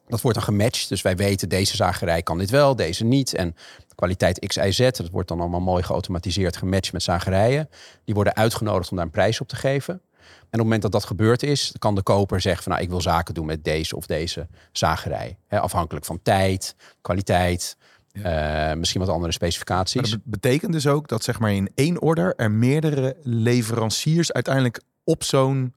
Dat 0.07 0.21
wordt 0.21 0.37
dan 0.37 0.47
gematcht. 0.47 0.89
Dus 0.89 1.03
wij 1.03 1.17
weten 1.17 1.49
deze 1.49 1.77
zagerij 1.77 2.23
kan 2.23 2.39
dit 2.39 2.51
wel, 2.51 2.77
deze 2.77 3.05
niet. 3.05 3.35
En 3.35 3.55
kwaliteit 3.95 4.39
X, 4.47 4.57
Y, 4.57 4.71
Z. 4.71 4.79
Dat 4.79 5.11
wordt 5.11 5.29
dan 5.29 5.41
allemaal 5.41 5.61
mooi 5.61 5.83
geautomatiseerd 5.83 6.57
gematcht 6.57 6.93
met 6.93 7.03
zagerijen. 7.03 7.69
Die 8.05 8.15
worden 8.15 8.37
uitgenodigd 8.37 8.91
om 8.91 8.97
daar 8.97 9.05
een 9.07 9.13
prijs 9.13 9.41
op 9.41 9.49
te 9.49 9.57
geven. 9.57 10.03
En 10.39 10.47
op 10.47 10.51
het 10.51 10.61
moment 10.61 10.83
dat 10.83 10.93
dat 10.93 11.05
gebeurd 11.05 11.43
is, 11.43 11.75
kan 11.79 11.95
de 11.95 12.03
koper 12.03 12.41
zeggen 12.41 12.63
van 12.63 12.73
nou, 12.73 12.85
ik 12.85 12.91
wil 12.91 13.01
zaken 13.01 13.35
doen 13.35 13.47
met 13.47 13.65
deze 13.65 13.97
of 13.97 14.07
deze 14.07 14.49
zagerij. 14.73 15.39
He, 15.47 15.61
afhankelijk 15.61 16.05
van 16.05 16.23
tijd, 16.23 16.75
kwaliteit, 17.01 17.77
ja. 18.13 18.71
uh, 18.71 18.77
misschien 18.77 19.01
wat 19.01 19.11
andere 19.11 19.33
specificaties. 19.33 20.01
Maar 20.01 20.11
dat 20.11 20.21
betekent 20.25 20.73
dus 20.73 20.87
ook 20.87 21.09
dat 21.09 21.25
zeg 21.25 21.39
maar 21.39 21.53
in 21.53 21.71
één 21.75 22.01
order 22.01 22.35
er 22.37 22.51
meerdere 22.51 23.17
leveranciers 23.23 24.33
uiteindelijk 24.33 24.81
op 25.05 25.25
zo'n 25.25 25.75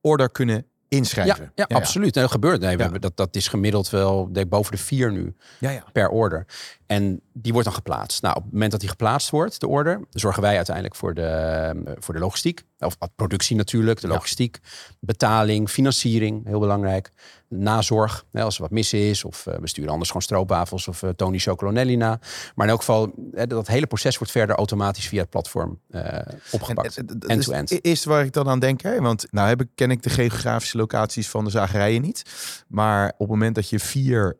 order 0.00 0.30
kunnen 0.30 0.66
inschrijven. 0.92 1.42
Ja, 1.44 1.50
ja, 1.54 1.64
ja 1.68 1.76
absoluut. 1.76 2.16
En 2.16 2.22
dat 2.22 2.30
gebeurt. 2.30 2.60
Nee, 2.60 2.76
we 2.76 2.82
hebben, 2.82 3.00
dat, 3.00 3.16
dat 3.16 3.36
is 3.36 3.48
gemiddeld 3.48 3.90
wel 3.90 4.32
denk, 4.32 4.48
boven 4.48 4.72
de 4.72 4.78
vier 4.78 5.12
nu 5.12 5.34
ja, 5.58 5.84
per 5.92 6.08
order. 6.08 6.46
En 6.86 7.20
die 7.32 7.52
wordt 7.52 7.66
dan 7.66 7.76
geplaatst. 7.76 8.22
Nou, 8.22 8.36
op 8.36 8.42
het 8.42 8.52
moment 8.52 8.70
dat 8.70 8.80
die 8.80 8.88
geplaatst 8.88 9.30
wordt, 9.30 9.60
de 9.60 9.68
order, 9.68 10.00
zorgen 10.10 10.42
wij 10.42 10.56
uiteindelijk 10.56 10.94
voor 10.94 11.14
de, 11.14 11.96
voor 11.98 12.14
de 12.14 12.20
logistiek. 12.20 12.62
Of 12.78 12.96
productie 13.16 13.56
natuurlijk, 13.56 14.00
de 14.00 14.08
logistiek, 14.08 14.58
betaling, 15.00 15.68
financiering, 15.68 16.46
heel 16.46 16.60
belangrijk. 16.60 17.10
Nazorg, 17.52 18.24
hè, 18.32 18.42
als 18.42 18.54
er 18.56 18.62
wat 18.62 18.70
mis 18.70 18.92
is. 18.92 19.24
Of 19.24 19.46
uh, 19.46 19.54
we 19.54 19.68
sturen 19.68 19.90
anders 19.90 20.08
gewoon 20.08 20.22
stroopwafels 20.22 20.88
of 20.88 21.02
uh, 21.02 21.10
Tony 21.10 21.38
Chocolonelli 21.38 21.96
na. 21.96 22.18
Maar 22.54 22.66
in 22.66 22.72
elk 22.72 22.78
geval, 22.78 23.14
hè, 23.32 23.46
dat 23.46 23.66
hele 23.66 23.86
proces 23.86 24.18
wordt 24.18 24.32
verder 24.32 24.56
automatisch 24.56 25.08
via 25.08 25.20
het 25.20 25.30
platform 25.30 25.80
uh, 25.90 26.02
opgepakt. 26.50 26.96
End-to-end. 26.96 27.70
-end. 27.70 27.84
Is 27.84 28.04
waar 28.04 28.24
ik 28.24 28.32
dan 28.32 28.48
aan 28.48 28.58
denk. 28.58 28.80
Hè? 28.80 29.00
Want 29.00 29.26
nou 29.30 29.48
heb 29.48 29.60
ik, 29.60 29.68
ken 29.74 29.90
ik 29.90 30.02
de 30.02 30.10
geografische 30.10 30.76
locaties 30.76 31.28
van 31.28 31.44
de 31.44 31.50
zagerijen 31.50 32.02
niet. 32.02 32.22
Maar 32.68 33.08
op 33.08 33.18
het 33.18 33.28
moment 33.28 33.54
dat 33.54 33.68
je 33.68 33.78
vier 33.78 34.36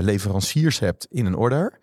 leveranciers 0.00 0.78
hebt 0.78 1.06
in 1.10 1.26
een 1.26 1.36
order... 1.36 1.78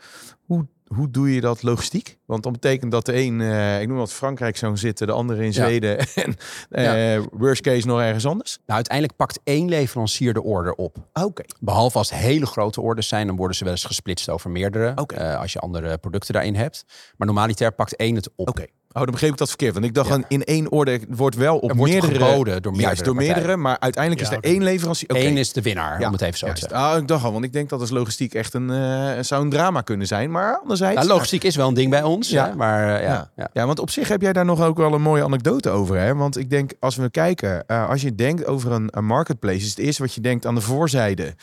Hoe, 0.46 0.68
hoe 0.88 1.10
doe 1.10 1.34
je 1.34 1.42
dat 1.42 1.64
logistiek? 1.64 2.18
Want 2.26 2.44
dan 2.44 2.52
betekent 2.52 2.92
dat 2.92 3.06
de 3.06 3.16
een, 3.16 3.42
eh, 3.42 3.82
ik 3.82 3.88
noem 3.88 3.98
wat 3.98 4.14
Frankrijk 4.14 4.58
zou 4.58 4.78
zitten, 4.78 5.08
de 5.08 5.14
andere 5.14 5.40
in 5.40 5.46
Ja. 5.46 5.52
Zweden 5.52 5.98
en 6.24 6.36
eh, 6.70 7.24
worst 7.32 7.62
case 7.62 7.88
nog 7.88 8.00
ergens 8.00 8.26
anders. 8.26 8.56
Nou, 8.56 8.76
uiteindelijk 8.76 9.18
pakt 9.18 9.40
één 9.44 9.70
leverancier 9.70 10.34
de 10.34 10.44
order 10.44 10.74
op. 10.74 10.98
Oké. 11.14 11.44
Behalve 11.60 11.98
als 11.98 12.10
het 12.10 12.20
hele 12.20 12.46
grote 12.46 12.82
orders 12.82 13.08
zijn, 13.08 13.28
dan 13.28 13.36
worden 13.36 13.56
ze 13.58 13.64
wel 13.64 13.74
eens 13.74 13.84
gesplitst 13.86 14.30
over 14.30 14.50
meerdere. 14.50 14.92
Oké. 14.96 15.16
eh, 15.16 15.40
als 15.40 15.54
je 15.54 15.60
andere 15.60 15.98
producten 15.98 16.34
daarin 16.34 16.56
hebt. 16.56 16.86
Maar 17.18 17.28
normaliter 17.28 17.72
pakt 17.72 17.96
één 17.96 18.16
het 18.16 18.30
op. 18.36 18.50
Oké. 18.50 18.66
Oh, 18.98 19.04
dan 19.04 19.12
begreep 19.12 19.32
ik 19.32 19.38
dat 19.38 19.48
verkeerd. 19.48 19.74
Want 19.74 19.86
ik 19.86 19.94
dacht 19.94 20.10
Ja. 20.10 20.20
in 20.28 20.44
één 20.44 20.72
orde 20.72 21.00
wordt 21.10 21.36
wel 21.36 21.58
op 21.58 21.70
Er 21.70 21.76
wordt 21.76 21.92
meerdere 21.92 22.14
geboden 22.14 22.62
door 22.62 22.72
meerdere 22.72 22.82
Juist, 22.82 23.04
door 23.06 23.14
partijen. 23.14 23.36
meerdere, 23.36 23.58
maar 23.58 23.78
uiteindelijk 23.80 24.24
Ja, 24.24 24.30
is 24.30 24.34
er 24.38 24.44
oké. 24.44 24.48
één 24.54 24.64
leverancier. 24.64 25.10
Oké. 25.10 25.20
Eén 25.20 25.38
is 25.38 25.54
de 25.54 25.62
winnaar, 25.62 26.00
Ja, 26.00 26.06
om 26.08 26.12
het 26.14 26.22
even 26.22 26.38
zo 26.38 26.46
Juist. 26.46 26.62
te 26.62 26.68
zeggen. 26.70 26.90
Ah, 26.90 26.98
ik 26.98 27.08
dacht 27.08 27.24
al, 27.24 27.32
want 27.32 27.44
ik 27.44 27.54
denk 27.54 27.70
dat 27.70 27.80
als 27.80 27.90
logistiek 27.90 28.34
echt 28.34 28.54
een 28.54 28.70
eh, 28.72 29.12
zou 29.22 29.44
een 29.44 29.50
drama 29.50 29.82
kunnen 29.82 30.08
zijn. 30.08 30.32
Maar 30.32 30.58
anderzijds. 30.62 30.96
Nou, 30.96 31.08
logistiek 31.08 31.44
is 31.44 31.56
wel 31.56 31.68
een 31.68 31.74
ding 31.74 31.90
bij 31.90 32.04
ons. 32.04 32.30
Ja. 32.30 32.46
Hè? 32.50 32.56
Maar 32.56 32.96
eh, 32.96 33.02
ja, 33.04 33.08
Ja. 33.12 33.32
ja. 33.36 33.50
Ja, 33.54 33.66
want 33.66 33.80
op 33.80 33.90
zich 33.90 34.08
heb 34.08 34.22
jij 34.22 34.34
daar 34.34 34.46
nog 34.46 34.62
ook 34.62 34.78
wel 34.78 34.94
een 34.94 35.02
mooie 35.02 35.24
anekdote 35.24 35.70
over. 35.70 35.98
Hè? 35.98 36.16
Want 36.16 36.38
ik 36.38 36.50
denk, 36.50 36.72
als 36.80 36.96
we 36.96 37.10
kijken, 37.10 37.68
eh, 37.68 37.90
als 37.90 38.02
je 38.02 38.16
denkt 38.16 38.46
over 38.46 38.72
een, 38.72 38.88
een 38.92 39.06
marketplace, 39.06 39.58
is 39.58 39.70
het 39.70 39.78
eerste 39.80 40.02
wat 40.02 40.14
je 40.14 40.22
denkt 40.22 40.46
aan 40.46 40.56
de 40.56 40.62
voorzijde 40.62 41.36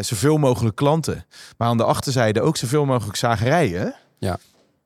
zoveel 0.00 0.36
mogelijk 0.38 0.76
klanten. 0.76 1.24
Maar 1.58 1.68
aan 1.68 1.76
de 1.76 1.84
achterzijde 1.84 2.40
ook 2.42 2.56
zoveel 2.56 2.84
mogelijk 2.84 3.16
zagerijen. 3.16 3.94
Ja. 4.18 4.38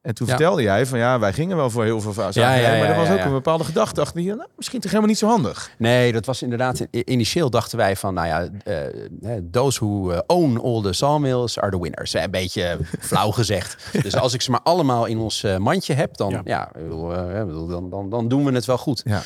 En 0.02 0.14
toen 0.14 0.26
Ja. 0.26 0.32
vertelde 0.32 0.62
jij 0.62 0.86
van 0.86 0.98
ja, 0.98 1.18
wij 1.18 1.32
gingen 1.32 1.56
wel 1.56 1.70
voor 1.70 1.84
heel 1.84 2.00
veel 2.00 2.12
va- 2.12 2.28
Ja, 2.32 2.48
maar 2.48 2.60
er 2.88 2.96
was 2.96 3.10
ook 3.10 3.24
een 3.24 3.30
bepaalde 3.32 3.64
gedachte 3.64 4.00
achter 4.00 4.16
die, 4.20 4.34
nou, 4.34 4.48
misschien 4.56 4.80
toch 4.80 4.90
helemaal 4.90 5.10
niet 5.10 5.18
zo 5.18 5.26
handig. 5.28 5.70
Nee, 5.78 6.12
dat 6.12 6.26
was 6.26 6.42
inderdaad. 6.42 6.86
Initieel 6.90 7.50
dachten 7.50 7.78
wij 7.78 7.96
van, 7.96 8.14
nou 8.14 8.26
ja, 8.26 8.48
eh, 8.64 9.34
those 9.50 9.84
who 9.84 10.10
eh, 10.10 10.18
own 10.26 10.58
all 10.62 10.82
the 10.82 10.92
sawmills 10.92 11.58
are 11.58 11.70
the 11.70 11.80
winners. 11.80 12.12
Een 12.14 12.30
beetje 12.30 12.78
flauw 13.00 13.30
gezegd. 13.30 14.02
Dus 14.02 14.16
als 14.16 14.34
ik 14.34 14.42
ze 14.42 14.50
maar 14.50 14.62
allemaal 14.62 15.04
in 15.06 15.18
ons 15.18 15.42
eh, 15.42 15.56
mandje 15.56 15.94
heb, 15.94 16.16
dan, 16.16 16.40
Ja. 16.44 16.70
dan, 16.88 17.90
dan, 17.90 18.10
dan 18.10 18.28
doen 18.28 18.44
we 18.44 18.52
het 18.52 18.64
wel 18.64 18.78
goed. 18.78 19.02
Ja. 19.04 19.22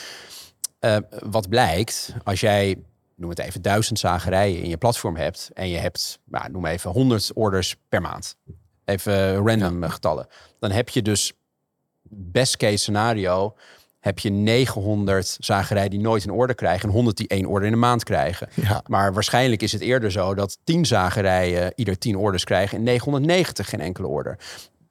Wat 1.31 1.49
blijkt, 1.49 2.15
als 2.25 2.41
jij, 2.41 2.77
noem 3.17 3.31
het 3.31 3.39
even, 3.39 3.63
duizend 3.63 3.99
zagerijen 3.99 4.63
in 4.63 4.69
je 4.69 4.77
platform 4.77 5.17
hebt 5.17 5.51
en 5.53 5.69
je 5.69 5.79
hebt, 5.79 6.19
nou, 6.25 6.51
noem 6.51 6.67
even, 6.67 6.91
100 6.91 7.31
orders 7.35 7.77
per 7.89 8.01
maand. 8.01 8.37
Even 8.85 9.37
random 9.49 9.83
getallen. 9.83 10.27
Dan 10.65 10.73
heb 10.73 10.89
je 10.89 11.03
dus, 11.03 11.33
best 12.11 12.57
case 12.57 12.77
scenario, 12.77 13.57
heb 14.01 14.19
je 14.19 14.31
900 14.31 15.37
zagerijen 15.41 15.91
die 15.91 16.01
nooit 16.01 16.25
een 16.25 16.31
order 16.31 16.57
krijgen 16.57 16.89
en 16.89 16.95
100 16.95 17.17
die 17.17 17.29
één 17.29 17.47
order 17.47 17.67
in 17.67 17.73
de 17.73 17.79
maand 17.79 18.05
krijgen. 18.05 18.49
Ja. 18.55 18.83
Maar 18.87 19.13
waarschijnlijk 19.13 19.63
is 19.63 19.73
het 19.73 19.81
eerder 19.81 20.13
zo 20.13 20.35
dat 20.35 20.59
10 20.65 20.87
zagerijen 20.87 21.73
ieder 21.77 21.99
10 21.99 22.17
orders 22.17 22.45
krijgen 22.45 22.79
en 22.79 22.85
990 22.85 23.69
geen 23.69 23.81
enkele 23.81 24.07
order. 24.07 24.39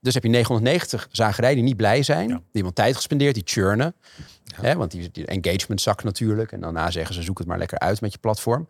Dus 0.02 0.14
heb 0.14 0.24
je 0.24 0.30
990 0.30 1.08
zagerijen 1.12 1.56
die 1.56 1.66
niet 1.66 1.78
blij 1.78 2.04
zijn, 2.04 2.28
die 2.28 2.40
iemand 2.52 2.76
tijd 2.76 2.96
gespendeerd, 2.96 3.34
die 3.34 3.44
churnen. 3.46 3.96
Hè, 4.56 4.76
want 4.76 4.92
die, 4.92 5.10
die 5.12 5.26
engagement 5.26 5.82
zakt 5.82 6.04
natuurlijk. 6.04 6.52
En 6.52 6.62
daarna 6.62 6.92
zeggen 6.92 7.16
ze 7.16 7.22
zoek 7.22 7.38
het 7.38 7.48
maar 7.48 7.58
lekker 7.58 7.80
uit 7.80 8.02
met 8.02 8.12
je 8.12 8.18
platform. 8.18 8.68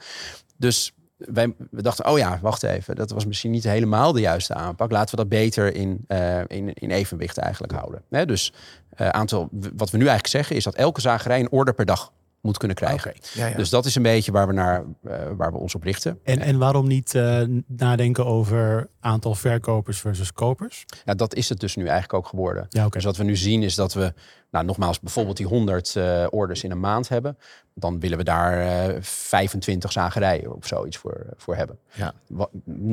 Dus 0.58 0.94
wij, 1.32 1.54
we 1.72 1.82
dachten, 1.82 2.08
oh 2.08 2.18
ja, 2.18 2.40
wacht 2.42 2.64
even. 2.64 2.96
Dat 2.96 3.12
was 3.12 3.26
misschien 3.26 3.52
niet 3.52 3.64
helemaal 3.64 4.12
de 4.12 4.20
juiste 4.20 4.54
aanpak. 4.54 4.92
Laten 4.92 5.10
we 5.10 5.22
dat 5.22 5.30
beter 5.30 5.76
in, 5.76 6.04
eh, 6.08 6.40
in, 6.48 6.74
in 6.74 6.92
evenwicht 6.92 7.38
eigenlijk 7.38 7.74
houden. 7.74 8.28
Dus 8.28 8.54
eh, 8.90 9.10
aantal, 9.10 9.50
wat 9.52 9.90
we 9.90 9.98
nu 9.98 10.08
eigenlijk 10.08 10.28
zeggen 10.28 10.56
is 10.56 10.64
dat 10.64 10.76
elke 10.76 11.02
zagerij 11.02 11.40
een 11.40 11.52
order 11.52 11.74
per 11.74 11.86
dag 11.86 12.12
moet 12.44 12.58
kunnen 12.58 12.78
krijgen. 12.78 13.14
Ja, 13.34 13.48
ja. 13.48 13.56
Dus 13.56 13.70
dat 13.70 13.86
is 13.86 13.96
een 13.96 14.02
beetje 14.02 14.32
waar 14.32 14.48
we, 14.48 14.54
naar, 14.54 14.84
eh, 15.04 15.18
waar 15.38 15.52
we 15.52 15.58
ons 15.58 15.76
op 15.76 15.84
richten. 15.84 16.20
En, 16.24 16.40
en 16.40 16.58
waarom 16.58 16.88
niet 16.88 17.16
eh, 17.16 17.42
nadenken 17.68 18.26
over 18.26 18.90
aantal 19.00 19.36
verkopers 19.36 20.00
versus 20.00 20.34
kopers? 20.34 20.86
Ja, 21.06 21.14
dat 21.14 21.36
is 21.36 21.50
het 21.50 21.60
dus 21.60 21.76
nu 21.76 21.84
eigenlijk 21.84 22.14
ook 22.14 22.28
geworden. 22.28 22.66
Ja. 22.70 22.88
Dus 22.90 23.04
wat 23.04 23.18
we 23.18 23.24
nu 23.24 23.36
zien 23.36 23.64
is 23.64 23.76
dat 23.76 23.94
we, 23.94 24.14
nou 24.52 24.66
nogmaals, 24.66 25.00
bijvoorbeeld 25.00 25.38
die 25.38 25.46
100 25.46 25.96
eh, 25.96 26.26
orders 26.30 26.64
in 26.64 26.72
een 26.72 26.80
maand 26.80 27.10
hebben. 27.10 27.38
Dan 27.74 28.00
willen 28.00 28.18
we 28.18 28.24
daar 28.24 28.60
eh 28.60 29.02
25 29.02 29.92
zagerijen 29.92 30.56
of 30.56 30.68
zoiets 30.68 30.98
voor, 30.98 31.26
voor 31.38 31.56
hebben. 31.56 31.78
Ja. 31.94 32.14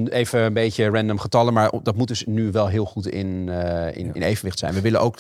Even 0.05 0.41
een 0.41 0.53
beetje 0.53 0.89
random 0.89 1.19
getallen, 1.19 1.53
maar 1.53 1.71
dat 1.83 1.97
moet 1.97 2.09
dus 2.09 2.25
nu 2.27 2.51
wel 2.51 2.67
heel 2.67 2.85
goed 2.85 3.07
in, 3.07 3.49
in, 3.95 4.15
in 4.15 4.23
evenwicht 4.23 4.59
zijn. 4.59 4.75
We 4.75 4.81
willen 4.81 5.01
ook 5.01 5.19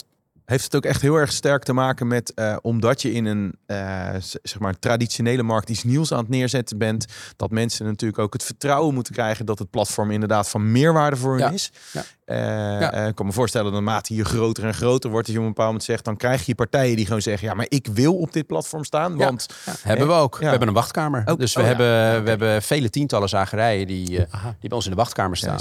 Heeft 0.50 0.64
het 0.64 0.76
ook 0.76 0.84
echt 0.84 1.00
heel 1.02 1.14
erg 1.14 1.32
sterk 1.32 1.62
te 1.62 1.72
maken 1.72 2.06
met, 2.06 2.34
eh, 2.34 2.56
omdat 2.62 3.02
je 3.02 3.12
in 3.12 3.24
een 3.24 3.54
eh, 3.66 4.08
zeg 4.42 4.58
maar 4.58 4.78
traditionele 4.78 5.42
markt 5.42 5.70
iets 5.70 5.84
nieuws 5.84 6.12
aan 6.12 6.18
het 6.18 6.28
neerzetten 6.28 6.78
bent, 6.78 7.06
dat 7.36 7.50
mensen 7.50 7.86
natuurlijk 7.86 8.18
ook 8.20 8.32
het 8.32 8.44
vertrouwen 8.44 8.94
moeten 8.94 9.12
krijgen 9.12 9.46
dat 9.46 9.58
het 9.58 9.70
platform 9.70 10.10
inderdaad 10.10 10.48
van 10.48 10.72
meerwaarde 10.72 11.16
voor 11.16 11.30
hun 11.30 11.40
Ja. 11.40 11.50
is. 11.50 11.70
Ja. 11.92 12.02
Eh, 12.24 12.36
Ja. 12.80 12.92
eh, 12.92 13.06
ik 13.06 13.14
kan 13.14 13.26
me 13.26 13.32
voorstellen 13.32 13.72
dat 13.72 13.82
naarmate 13.82 14.14
je 14.14 14.24
groter 14.24 14.64
en 14.64 14.74
groter 14.74 15.10
wordt, 15.10 15.26
dat 15.26 15.34
je 15.34 15.40
op 15.40 15.46
een 15.46 15.52
bepaald 15.52 15.68
moment 15.72 15.88
zegt, 15.90 16.04
dan 16.04 16.16
krijg 16.16 16.46
je 16.46 16.54
partijen 16.54 16.96
die 16.96 17.06
gewoon 17.06 17.22
zeggen, 17.22 17.48
ja, 17.48 17.54
maar 17.54 17.66
ik 17.68 17.86
wil 17.92 18.16
op 18.18 18.32
dit 18.32 18.46
platform 18.46 18.84
staan, 18.84 19.16
Ja. 19.16 19.24
want 19.24 19.46
hebben 19.82 20.06
we 20.06 20.12
ook. 20.12 20.34
Ja. 20.34 20.40
We 20.40 20.46
hebben 20.50 20.68
een 20.68 20.74
wachtkamer. 20.74 21.22
Ook- 21.26 21.38
dus 21.40 21.54
we, 21.54 21.60
oh 21.60 21.66
ja. 21.66 21.74
hebben, 21.74 22.22
we 22.22 22.28
hebben 22.28 22.62
vele 22.62 22.90
tientallen 22.90 23.28
zagerijen 23.28 23.86
die, 23.86 24.26
eh, 24.26 24.44
die 24.44 24.68
bij 24.68 24.76
ons 24.76 24.84
in 24.84 24.90
de 24.90 24.96
wachtkamer 24.96 25.36
staan. 25.36 25.58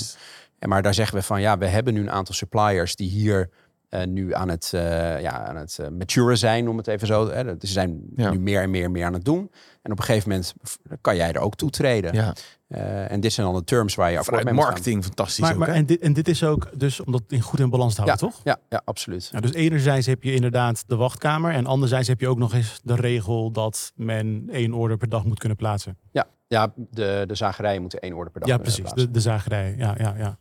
En 0.60 0.69
maar 0.69 0.82
daar 0.82 0.93
zeggen 0.93 1.17
we 1.17 1.23
van 1.23 1.41
ja, 1.41 1.58
we 1.58 1.65
hebben 1.67 1.93
nu 1.93 1.99
een 1.99 2.12
aantal 2.12 2.36
suppliers 2.36 2.95
die 2.95 3.10
hier 3.10 3.49
eh, 3.89 4.04
nu 4.06 4.34
aan 4.34 4.49
het, 4.49 4.71
eh 4.73 5.21
ja, 5.21 5.45
aan 5.47 5.56
het 5.56 5.80
eh, 5.80 5.88
maturen 5.89 6.38
zijn, 6.38 6.69
om 6.69 6.78
het 6.78 6.88
even 6.88 7.08
zo. 7.08 7.30
Hè. 7.30 7.43
Ze 7.43 7.58
zijn 7.67 8.02
Ja. 8.15 8.32
nu 8.32 8.39
meer 8.39 8.62
en 8.62 8.69
meer 8.69 8.84
en 8.84 8.91
meer 8.91 9.06
aan 9.06 9.13
het 9.13 9.25
doen. 9.25 9.52
En 9.82 9.91
op 9.91 9.97
een 9.99 10.04
gegeven 10.06 10.30
moment 10.30 10.54
kan 11.02 11.15
jij 11.15 11.32
er 11.34 11.39
ook 11.39 11.56
toetreden. 11.56 12.13
ja, 12.13 12.34
Eh, 12.67 13.12
en 13.12 13.19
dit 13.19 13.34
zijn 13.34 13.47
dan 13.47 13.56
de 13.56 13.63
terms 13.63 13.95
waar 13.95 14.12
je 14.12 14.17
akkoord 14.19 14.43
mee 14.43 14.54
moet 14.54 14.63
gaan. 14.63 14.71
marketing 14.71 15.04
fantastisch 15.04 15.39
Maar, 15.39 15.52
ook, 15.52 15.58
maar, 15.58 15.67
hè? 15.67 15.73
en, 15.73 15.86
dit, 15.86 15.99
en 16.02 16.13
dit 16.13 16.28
is 16.28 16.43
ook 16.43 16.80
dus 16.80 16.99
om 16.99 17.12
dat 17.12 17.21
in 17.28 17.41
goed 17.41 17.60
in 17.60 17.69
balans 17.69 17.95
te 17.95 18.02
houden, 18.02 18.30
toch? 18.30 18.41
Ja, 18.43 18.58
ja, 18.69 18.82
absoluut. 18.86 19.30
Ja, 19.32 19.39
dus 19.39 19.54
enerzijds 19.54 20.06
heb 20.08 20.23
je 20.23 20.34
inderdaad 20.34 20.84
de 20.88 20.95
wachtkamer. 20.95 21.54
En 21.54 21.65
anderzijds 21.65 22.08
heb 22.08 22.19
je 22.19 22.28
ook 22.28 22.38
nog 22.38 22.54
eens 22.54 22.80
de 22.84 22.95
regel 22.95 23.52
dat 23.52 23.91
men 23.95 24.47
één 24.52 24.73
order 24.73 24.97
per 24.97 25.10
dag 25.10 25.23
moet 25.25 25.39
kunnen 25.39 25.58
plaatsen. 25.58 25.97
Ja, 26.12 26.28
ja 26.47 26.73
de, 26.75 27.23
de 27.28 27.36
zagerijen 27.36 27.82
moeten 27.82 27.99
één 27.99 28.13
orde 28.13 28.30
per 28.30 28.41
dag 28.41 28.49
ja, 28.49 28.58
precies. 28.58 28.80
plaatsen. 28.82 29.06
De, 29.06 29.12
de 29.12 29.19
zagerij. 29.21 29.75
Ja, 29.78 29.95
ja, 29.97 30.13
ja. 30.17 30.38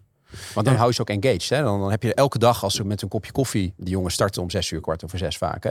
Want 0.55 0.67
dan 0.67 0.75
Ja. 0.75 0.75
hou 0.81 0.89
je 0.89 0.95
ze 0.95 1.01
ook 1.01 1.11
engaged. 1.11 1.49
Hè? 1.49 1.63
Dan, 1.63 1.81
dan 1.81 1.91
heb 1.91 2.03
je 2.03 2.15
elke 2.15 2.39
dag 2.39 2.63
als 2.63 2.75
ze 2.75 2.85
met 2.85 3.03
een 3.03 3.09
kopje 3.09 3.33
koffie... 3.33 3.73
Die 3.77 3.91
jongens 3.91 4.15
starten 4.15 4.43
om 4.43 4.51
zes 4.51 4.71
uur, 4.71 4.81
kwart 4.81 5.05
over 5.05 5.19
zes 5.19 5.37
vaak. 5.37 5.65
Hè? 5.65 5.71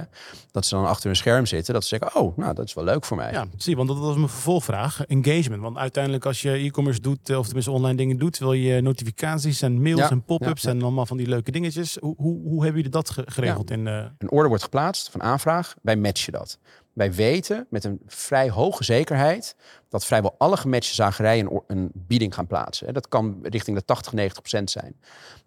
Dat 0.51 0.65
ze 0.65 0.75
dan 0.75 0.85
achter 0.85 1.09
een 1.09 1.15
scherm 1.15 1.45
zitten. 1.45 1.73
Dat 1.73 1.83
ze 1.85 1.97
zeggen, 1.97 2.21
oh, 2.21 2.37
nou, 2.37 2.53
dat 2.53 2.65
is 2.65 2.73
wel 2.73 2.83
leuk 2.83 3.05
voor 3.05 3.17
mij. 3.17 3.31
Ja, 3.31 3.45
zie, 3.57 3.75
want 3.75 3.87
dat 3.87 3.97
was 3.97 4.15
mijn 4.15 4.29
vervolgvraag. 4.29 5.05
Engagement. 5.05 5.61
Want 5.61 5.77
uiteindelijk 5.77 6.25
als 6.25 6.41
je 6.41 6.51
e-commerce 6.51 7.01
doet, 7.01 7.29
eh, 7.29 7.37
of 7.37 7.45
tenminste 7.45 7.71
online 7.71 7.97
dingen 7.97 8.17
doet, 8.17 8.37
wil 8.37 8.53
je 8.53 8.81
notificaties 8.81 9.61
en 9.61 9.81
mails 9.81 9.99
Ja, 9.99 10.09
en 10.09 10.23
pop-ups 10.23 10.61
ja, 10.61 10.69
en 10.69 10.81
allemaal 10.81 11.05
van 11.05 11.17
die 11.17 11.27
leuke 11.27 11.51
dingetjes. 11.51 11.97
Hoe, 11.99 12.15
hoe, 12.17 12.41
hoe 12.41 12.63
hebben 12.63 12.75
jullie 12.75 12.89
dat 12.89 13.09
ge- 13.09 13.23
geregeld 13.25 13.71
in 13.71 13.87
eh, 13.87 14.05
Een 14.17 14.31
order 14.31 14.47
wordt 14.47 14.63
geplaatst 14.63 15.09
van 15.11 15.23
aanvraag. 15.23 15.75
Wij 15.81 15.95
matchen 15.95 16.33
dat. 16.33 16.57
Wij 16.97 17.13
weten 17.13 17.67
met 17.69 17.83
een 17.83 17.99
vrij 18.05 18.49
hoge 18.49 18.83
zekerheid 18.83 19.55
dat 19.89 20.05
vrijwel 20.05 20.35
alle 20.37 20.57
gematchte 20.57 20.93
zagerijen 20.93 21.63
een, 21.67 21.91
bieding 21.93 22.33
gaan 22.33 22.47
plaatsen. 22.47 22.93
Dat 22.93 23.07
kan 23.07 23.39
richting 23.41 23.77
de 23.77 23.85
80, 23.85 24.13
90 24.13 24.39
procent 24.41 24.71
zijn. 24.71 24.95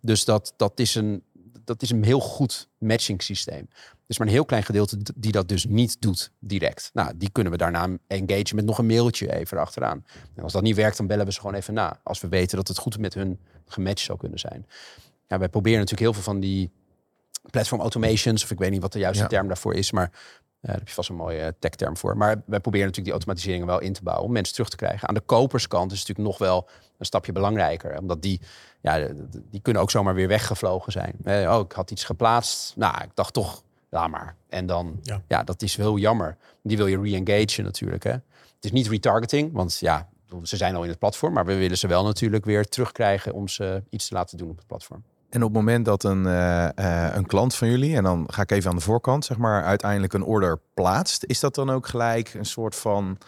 Dus 0.01 0.25
dat, 0.25 0.53
dat, 0.57 0.81
is 0.81 0.95
een, 0.95 1.23
dat 1.65 1.83
is 1.83 1.91
een 1.91 2.05
heel 2.05 2.21
goed 2.21 2.69
matching 2.79 3.23
systeem. 3.23 3.69
Er 3.71 4.07
is 4.07 4.19
maar 4.19 4.27
een 4.27 4.33
heel 4.33 4.45
klein 4.45 4.63
gedeelte 4.63 4.99
die 5.17 5.33
dat 5.33 5.49
dus 5.49 5.65
niet 5.65 6.01
doet 6.01 6.31
direct. 6.39 6.91
Nou, 6.93 7.13
die 7.17 7.31
kunnen 7.31 7.53
we 7.53 7.59
daarna 7.59 7.89
engagen 8.07 8.57
met 8.57 8.65
nog 8.65 8.79
een 8.79 8.87
mailtje 8.87 9.35
even 9.35 9.59
achteraan. 9.59 10.05
En 10.35 10.43
als 10.43 10.53
dat 10.53 10.63
niet 10.63 10.77
werkt, 10.77 10.97
dan 10.97 11.07
bellen 11.07 11.27
we 11.27 11.33
ze 11.33 11.41
gewoon 11.41 11.55
even 11.55 11.75
na. 11.75 12.01
Als 12.03 12.21
we 12.21 12.29
weten 12.29 12.57
dat 12.57 12.69
het 12.69 12.79
goed 12.79 12.99
met 12.99 13.15
hun 13.15 13.41
gematcht 13.67 14.05
zou 14.05 14.19
kunnen 14.19 14.39
zijn. 14.39 14.67
Ja, 15.27 15.39
wij 15.39 15.49
proberen 15.49 15.79
natuurlijk 15.79 16.03
heel 16.03 16.23
veel 16.23 16.33
van 16.33 16.41
die 16.41 16.71
platform 17.51 17.81
automations, 17.81 18.43
of 18.43 18.51
ik 18.51 18.59
weet 18.59 18.71
niet 18.71 18.83
wat 18.83 18.93
de 18.93 18.99
juiste 18.99 19.23
Ja. 19.23 19.29
term 19.29 19.47
daarvoor 19.47 19.75
is, 19.75 19.91
maar 19.91 20.11
daar 20.61 20.77
heb 20.77 20.89
je 20.89 20.95
vast 20.95 21.09
een 21.09 21.17
mooie 21.17 21.41
eh, 21.41 21.53
tech-term 21.59 21.97
voor. 21.97 22.17
Maar 22.17 22.43
wij 22.47 22.61
proberen 22.61 22.87
natuurlijk 22.87 23.05
die 23.05 23.13
automatiseringen 23.13 23.67
wel 23.67 23.81
in 23.81 23.93
te 23.93 24.03
bouwen 24.03 24.27
om 24.27 24.33
mensen 24.33 24.55
terug 24.55 24.69
te 24.69 24.77
krijgen. 24.77 25.09
Aan 25.09 25.15
de 25.15 25.21
koperskant 25.21 25.93
is 25.93 25.99
het 25.99 26.09
natuurlijk 26.09 26.39
nog 26.39 26.49
wel 26.49 26.69
een 26.99 27.07
stapje 27.07 27.33
belangrijker, 27.33 27.99
omdat 27.99 28.23
die, 28.23 28.41
ja, 28.81 29.09
die 29.51 29.61
kunnen 29.61 29.83
ook 29.83 29.91
zomaar 29.91 30.15
weer 30.15 30.29
weggevlogen 30.29 30.93
zijn. 30.93 31.15
Eh, 31.25 31.55
oh, 31.55 31.65
ik 31.65 31.73
had 31.73 31.91
iets 31.91 32.05
geplaatst. 32.05 32.77
Nou, 32.77 33.03
ik 33.03 33.11
dacht 33.15 33.33
toch, 33.33 33.63
laat 33.89 34.11
maar. 34.11 34.37
En 34.49 34.67
dan, 34.67 35.01
Ja. 35.03 35.23
ja, 35.29 35.43
dat 35.43 35.63
is 35.63 35.77
heel 35.77 35.99
jammer. 35.99 36.37
Die 36.63 36.77
wil 36.77 36.87
je 36.87 37.01
re-engagen 37.01 37.65
natuurlijk. 37.65 38.05
Hè. 38.05 38.11
Het 38.11 38.65
is 38.65 38.73
niet 38.73 38.89
retargeting, 38.89 39.53
want 39.53 39.79
ja, 39.79 40.09
ze 40.43 40.57
zijn 40.57 40.75
al 40.75 40.83
in 40.83 40.89
het 40.89 40.99
platform, 40.99 41.33
maar 41.33 41.47
we 41.47 41.55
willen 41.55 41.79
ze 41.79 41.87
wel 41.87 42.05
natuurlijk 42.05 42.45
weer 42.45 42.69
terugkrijgen 42.69 43.33
om 43.33 43.49
ze 43.49 43.83
iets 43.91 44.09
te 44.09 44.15
laten 44.15 44.39
doen 44.39 44.51
op 44.51 44.57
het 44.57 44.67
platform. 44.67 45.05
En 45.31 45.43
op 45.43 45.49
het 45.49 45.57
moment 45.57 45.85
dat 45.85 46.05
een, 46.05 46.27
eh, 46.27 46.69
eh, 47.09 47.15
een 47.17 47.27
klant 47.27 47.55
van 47.55 47.69
jullie, 47.69 47.97
en 47.97 48.03
dan 48.03 48.25
ga 48.33 48.43
ik 48.43 48.51
even 48.51 48.71
aan 48.71 48.77
de 48.77 48.83
voorkant, 48.83 49.25
zeg 49.25 49.37
maar, 49.37 49.65
uiteindelijk 49.65 50.13
een 50.13 50.23
order 50.25 50.59
plaatst, 50.75 51.25
is 51.27 51.41
dat 51.41 51.55
dan 51.55 51.71
ook 51.71 51.87
gelijk 51.87 52.35
een 52.35 52.45
soort 52.47 52.75
van. 52.77 53.19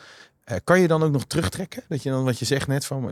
eh, 0.44 0.56
kan 0.64 0.80
je 0.80 0.88
dan 0.88 1.02
ook 1.02 1.12
nog 1.12 1.24
terugtrekken? 1.24 1.82
Dat 1.88 2.02
je 2.02 2.10
dan 2.10 2.24
wat 2.24 2.38
je 2.38 2.44
zegt 2.44 2.66
net 2.66 2.86
van. 2.86 3.04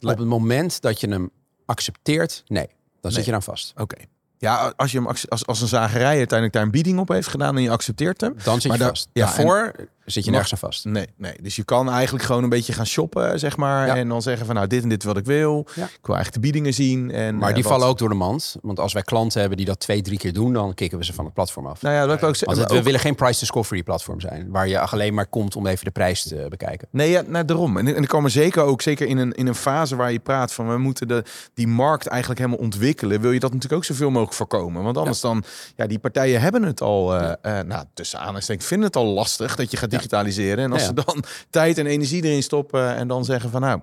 Op 0.00 0.08
het 0.18 0.24
moment 0.24 0.80
dat 0.82 1.00
je 1.00 1.08
hem 1.08 1.30
accepteert, 1.66 2.42
nee, 2.46 2.66
dan 2.66 2.74
Nee. 3.00 3.12
zit 3.12 3.24
je 3.24 3.30
dan 3.30 3.42
vast. 3.42 3.72
Oké. 3.76 3.96
Ja, 4.38 4.72
als, 4.76 4.92
je 4.92 4.98
hem, 4.98 5.06
als, 5.06 5.46
als 5.46 5.60
een 5.60 5.68
zagerij 5.68 6.16
uiteindelijk 6.16 6.52
daar 6.52 6.62
een 6.62 6.70
bieding 6.70 6.98
op 6.98 7.08
heeft 7.08 7.28
gedaan 7.28 7.56
en 7.56 7.62
je 7.62 7.70
accepteert 7.70 8.20
hem. 8.20 8.34
Dan 8.44 8.60
zit 8.60 8.72
je 8.72 8.78
vast. 8.78 9.08
ja, 9.12 9.24
Daarvoor 9.24 9.72
zit 10.10 10.24
je 10.24 10.30
nergens 10.30 10.52
aan 10.52 10.58
vast. 10.58 10.84
Nee, 10.84 11.06
nee. 11.16 11.34
Dus 11.42 11.56
je 11.56 11.64
kan 11.64 11.90
eigenlijk 11.90 12.24
gewoon 12.24 12.42
een 12.42 12.48
beetje 12.48 12.72
gaan 12.72 12.86
shoppen, 12.86 13.38
zeg 13.38 13.56
maar. 13.56 13.86
Ja. 13.86 13.96
En 13.96 14.08
dan 14.08 14.22
zeggen 14.22 14.46
van, 14.46 14.54
nou, 14.54 14.66
dit 14.66 14.82
en 14.82 14.88
dit 14.88 15.04
wat 15.04 15.16
ik 15.16 15.24
wil. 15.24 15.66
Ja. 15.74 15.84
Ik 15.84 16.06
wil 16.06 16.14
eigenlijk 16.14 16.32
de 16.34 16.40
biedingen 16.40 16.74
zien. 16.74 17.10
En, 17.10 17.36
Maar 17.38 17.48
eh, 17.48 17.54
die 17.54 17.62
wat- 17.62 17.72
vallen 17.72 17.88
ook 17.88 17.98
door 17.98 18.08
de 18.08 18.14
mand. 18.14 18.56
Want 18.62 18.80
als 18.80 18.92
wij 18.92 19.02
klanten 19.02 19.40
hebben 19.40 19.56
die 19.56 19.66
dat 19.66 19.80
twee, 19.80 20.02
drie 20.02 20.18
keer 20.18 20.32
doen, 20.32 20.52
dan 20.52 20.74
kicken 20.74 20.98
we 20.98 21.04
ze 21.04 21.12
van 21.12 21.24
het 21.24 21.34
platform 21.34 21.66
af. 21.66 21.82
Nou 21.82 21.94
ja, 21.94 22.06
dat 22.06 22.16
ik 22.16 22.22
ook 22.22 22.38
Want 22.44 22.58
het- 22.58 22.70
we 22.72 22.82
willen 22.82 23.00
geen 23.00 23.14
price 23.14 23.38
discovery 23.40 23.82
platform 23.82 24.20
zijn. 24.20 24.50
Waar 24.50 24.68
je 24.68 24.78
alleen 24.80 25.14
maar 25.14 25.26
komt 25.26 25.56
om 25.56 25.66
even 25.66 25.84
de 25.84 25.90
prijs 25.90 26.22
te 26.22 26.46
bekijken. 26.48 26.88
Nee, 26.90 27.10
ja, 27.10 27.22
nou, 27.26 27.44
daarom. 27.44 27.76
En, 27.76 27.94
en 27.94 28.02
ik 28.02 28.08
kan 28.08 28.22
me 28.22 28.28
zeker 28.28 28.62
ook, 28.62 28.82
zeker 28.82 29.06
in 29.06 29.18
een, 29.18 29.32
in 29.32 29.46
een 29.46 29.54
fase 29.54 29.96
waar 29.96 30.12
je 30.12 30.18
praat 30.18 30.52
van, 30.52 30.68
we 30.68 30.78
moeten 30.78 31.08
de, 31.08 31.22
die 31.54 31.66
markt 31.66 32.06
eigenlijk 32.06 32.40
helemaal 32.40 32.60
ontwikkelen, 32.64 33.20
wil 33.20 33.32
je 33.32 33.40
dat 33.40 33.52
natuurlijk 33.52 33.80
ook 33.82 33.86
zoveel 33.86 34.10
mogelijk 34.10 34.32
voorkomen. 34.36 34.82
Want 34.82 34.96
anders 34.96 35.20
dan, 35.20 35.44
ja, 35.76 35.86
die 35.86 35.98
partijen 35.98 36.40
hebben 36.40 36.62
het 36.62 36.80
al, 36.80 37.14
eh 37.16 37.32
eh, 37.58 37.66
nou, 37.66 37.84
tussen 37.94 38.18
aanhalingstekens, 38.18 38.66
vinden 38.66 38.86
het 38.86 38.96
al 38.96 39.04
lastig 39.06 39.56
dat 39.56 39.70
je 39.70 39.76
gaat 39.76 39.90
digitaliseren. 39.98 40.64
En 40.64 40.72
als 40.72 40.84
ze 40.84 40.94
dan 40.94 41.24
tijd 41.50 41.78
en 41.78 41.86
energie 41.86 42.24
erin 42.24 42.42
stoppen 42.42 42.94
en 42.96 43.08
dan 43.08 43.24
zeggen 43.24 43.50
van, 43.50 43.60
nou, 43.60 43.80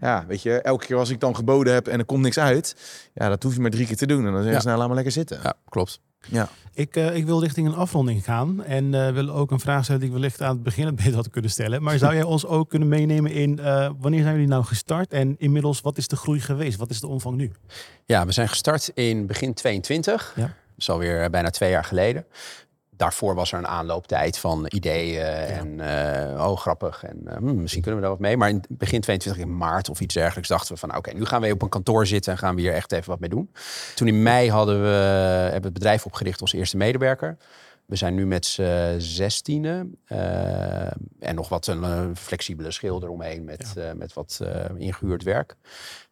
ja, 0.00 0.24
weet 0.28 0.42
je, 0.42 0.60
elke 0.60 0.86
keer 0.86 0.96
als 0.96 1.10
ik 1.10 1.20
dan 1.20 1.34
geboden 1.36 1.74
heb 1.74 1.86
en 1.88 1.98
er 1.98 2.04
komt 2.04 2.22
niks 2.22 2.38
uit, 2.38 2.76
ja, 3.14 3.28
dat 3.28 3.42
hoef 3.42 3.54
je 3.54 3.60
maar 3.60 3.70
drie 3.70 3.86
keer 3.86 3.96
te 3.96 4.06
doen. 4.06 4.18
En 4.26 4.32
dan 4.32 4.34
zeggen 4.34 4.52
Ja. 4.52 4.60
ze, 4.60 4.66
nou, 4.66 4.78
laat 4.78 4.86
maar 4.86 4.96
lekker 4.96 5.12
zitten. 5.14 5.38
Ja, 5.42 5.54
klopt. 5.68 6.00
Ja. 6.28 6.48
Ik, 6.74 6.96
eh, 6.96 7.16
ik 7.16 7.26
wil 7.26 7.40
richting 7.42 7.66
een 7.66 7.74
afronding 7.74 8.24
gaan. 8.24 8.64
En 8.64 8.94
eh, 8.94 9.12
wil 9.12 9.30
ook 9.30 9.50
een 9.50 9.60
vraag 9.60 9.82
stellen 9.82 10.00
die 10.00 10.10
ik 10.10 10.16
wellicht 10.16 10.42
aan 10.42 10.54
het 10.54 10.62
begin 10.62 10.86
het 10.86 10.96
beter 11.04 11.14
had 11.14 11.30
kunnen 11.30 11.50
stellen. 11.50 11.82
Maar 11.82 11.98
zou 11.98 12.14
jij 12.14 12.22
ons 12.22 12.46
ook 12.46 12.68
kunnen 12.70 12.88
meenemen 12.88 13.30
in 13.30 13.58
eh, 13.58 13.90
wanneer 13.98 14.20
zijn 14.22 14.32
jullie 14.34 14.48
nou 14.48 14.64
gestart? 14.64 15.12
En 15.12 15.34
inmiddels, 15.38 15.80
wat 15.80 15.96
is 15.96 16.08
de 16.08 16.16
groei 16.16 16.40
geweest? 16.40 16.78
Wat 16.78 16.90
is 16.90 17.00
de 17.00 17.06
omvang 17.06 17.36
nu? 17.36 17.52
Ja, 18.04 18.26
we 18.26 18.32
zijn 18.32 18.48
gestart 18.48 18.90
in 18.94 19.26
begin 19.26 19.54
22. 19.54 20.32
Ja. 20.36 20.42
Dat 20.42 20.52
is 20.76 20.90
alweer 20.90 21.30
bijna 21.30 21.50
twee 21.50 21.70
jaar 21.70 21.84
geleden. 21.84 22.24
Daarvoor 22.96 23.34
was 23.34 23.52
er 23.52 23.58
een 23.58 23.66
aanlooptijd 23.66 24.38
van 24.38 24.66
ideeën 24.68 25.24
en 25.24 25.80
eh, 25.80 26.48
oh 26.48 26.56
grappig 26.56 27.04
en 27.04 27.20
eh, 27.24 27.36
hmm, 27.36 27.60
misschien 27.60 27.82
kunnen 27.82 28.00
we 28.00 28.06
daar 28.06 28.16
wat 28.16 28.26
mee. 28.26 28.36
Maar 28.36 28.48
in 28.48 28.64
begin 28.68 29.00
22 29.00 29.42
in 29.42 29.56
maart 29.56 29.88
of 29.90 30.00
iets 30.00 30.14
dergelijks 30.14 30.48
dachten 30.48 30.72
we 30.74 30.80
van 30.80 30.88
nou, 30.88 31.00
oké, 31.00 31.12
nu 31.14 31.24
gaan 31.24 31.40
we 31.40 31.52
op 31.52 31.62
een 31.62 31.68
kantoor 31.68 32.06
zitten 32.06 32.32
en 32.32 32.38
gaan 32.38 32.54
we 32.54 32.60
hier 32.60 32.72
echt 32.72 32.92
even 32.92 33.10
wat 33.10 33.20
mee 33.20 33.28
doen. 33.28 33.50
Toen 33.94 34.08
in 34.08 34.22
mei 34.22 34.50
hadden 34.50 34.82
we, 34.82 34.88
hebben 34.88 35.62
het 35.62 35.72
bedrijf 35.72 36.06
opgericht 36.06 36.40
als 36.40 36.52
eerste 36.52 36.76
medewerker. 36.76 37.36
We 37.86 37.96
zijn 37.96 38.14
nu 38.14 38.26
met 38.26 38.46
z'n 38.46 38.94
zestienen 38.98 39.98
eh, 40.04 40.86
en 41.20 41.34
nog 41.34 41.48
wat 41.48 41.66
een 41.66 42.16
flexibele 42.16 42.70
schilder 42.70 43.08
omheen 43.08 43.44
met, 43.44 43.74
met 43.96 44.12
wat 44.12 44.40
eh, 44.42 44.64
ingehuurd 44.76 45.22
werk. 45.22 45.56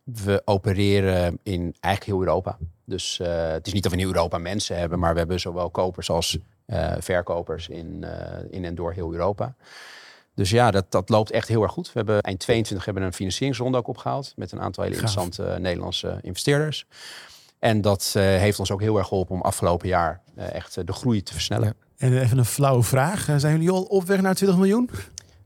We 0.02 0.42
opereren 0.44 1.38
in 1.42 1.74
eigenlijk 1.80 2.04
heel 2.04 2.20
Europa. 2.20 2.58
Dus 2.84 3.18
het 3.18 3.66
is 3.66 3.72
niet 3.72 3.82
dat 3.82 3.92
we 3.92 3.98
in 3.98 4.06
Europa 4.06 4.38
mensen 4.38 4.76
hebben, 4.76 4.98
maar 4.98 5.12
we 5.12 5.18
hebben 5.18 5.40
zowel 5.40 5.70
kopers 5.70 6.10
als 6.10 6.38
verkopers 6.98 7.68
in, 7.68 8.04
eh, 8.04 8.38
in 8.50 8.64
en 8.64 8.74
door 8.74 8.92
heel 8.92 9.12
Europa. 9.12 9.54
Dus 10.34 10.50
ja, 10.50 10.70
dat, 10.70 10.84
dat 10.88 11.08
loopt 11.08 11.30
echt 11.30 11.48
heel 11.48 11.62
erg 11.62 11.72
goed. 11.72 11.86
We 11.86 11.92
hebben 11.94 12.20
eind 12.20 12.40
22 12.40 12.84
hebben 12.84 13.02
we 13.02 13.08
een 13.08 13.14
financieringsronde 13.14 13.78
ook 13.78 13.88
opgehaald 13.88 14.32
met 14.36 14.52
een 14.52 14.60
aantal 14.60 14.82
hele 14.82 14.94
interessante 14.94 15.44
eh, 15.44 15.60
Nederlandse 15.60 16.18
investeerders. 16.22 16.86
En 17.58 17.80
dat 17.80 18.12
eh, 18.16 18.22
heeft 18.22 18.58
ons 18.58 18.70
ook 18.70 18.80
heel 18.80 18.98
erg 18.98 19.08
geholpen 19.08 19.34
om 19.34 19.40
afgelopen 19.42 19.88
jaar 19.88 20.20
eh, 20.36 20.54
echt 20.54 20.76
eh, 20.76 20.84
de 20.84 20.92
groei 20.92 21.22
te 21.22 21.32
versnellen. 21.32 21.74
En 21.96 22.18
even 22.20 22.38
een 22.38 22.44
flauwe 22.44 22.82
vraag. 22.82 23.28
Eh, 23.28 23.34
zijn 23.36 23.52
jullie 23.52 23.70
al 23.70 23.82
op 23.82 24.04
weg 24.04 24.20
naar 24.20 24.34
20 24.34 24.56
miljoen? 24.56 24.90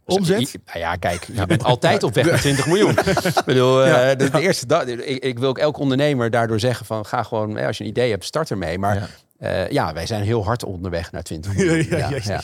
Omzet? 0.04 0.56
Nou 0.66 0.78
ja, 0.78 0.96
kijk, 0.96 1.24
je 1.32 1.46
bent 1.46 1.64
altijd 1.64 2.02
op 2.02 2.14
weg 2.14 2.24
naar 2.26 2.40
20 2.40 2.66
miljoen. 2.66 2.90
ik 3.36 3.42
bedoel, 3.44 3.84
eh, 3.84 4.16
de, 4.16 4.30
de 4.30 4.40
eerste 4.40 4.66
dag, 4.66 4.84
ik, 4.84 5.24
ik 5.24 5.38
wil 5.38 5.48
ook 5.48 5.58
elke 5.58 5.80
ondernemer 5.80 6.30
daardoor 6.30 6.60
zeggen 6.60 6.86
van 6.86 7.06
ga 7.06 7.22
gewoon, 7.22 7.56
eh, 7.56 7.66
als 7.66 7.78
je 7.78 7.84
een 7.84 7.90
idee 7.90 8.10
hebt, 8.10 8.24
start 8.24 8.50
ermee. 8.50 8.78
Maar 8.78 8.94
Ja. 8.94 9.08
Ja, 9.38 9.66
ja 9.70 9.92
wij 9.92 10.06
zijn 10.06 10.22
heel 10.22 10.44
hard 10.44 10.64
onderweg 10.64 11.12
naar 11.12 11.22
20 11.22 11.54
miljoen. 11.56 11.86
ja, 11.90 11.96
ja, 11.98 12.08
ja, 12.08 12.20
ja. 12.24 12.42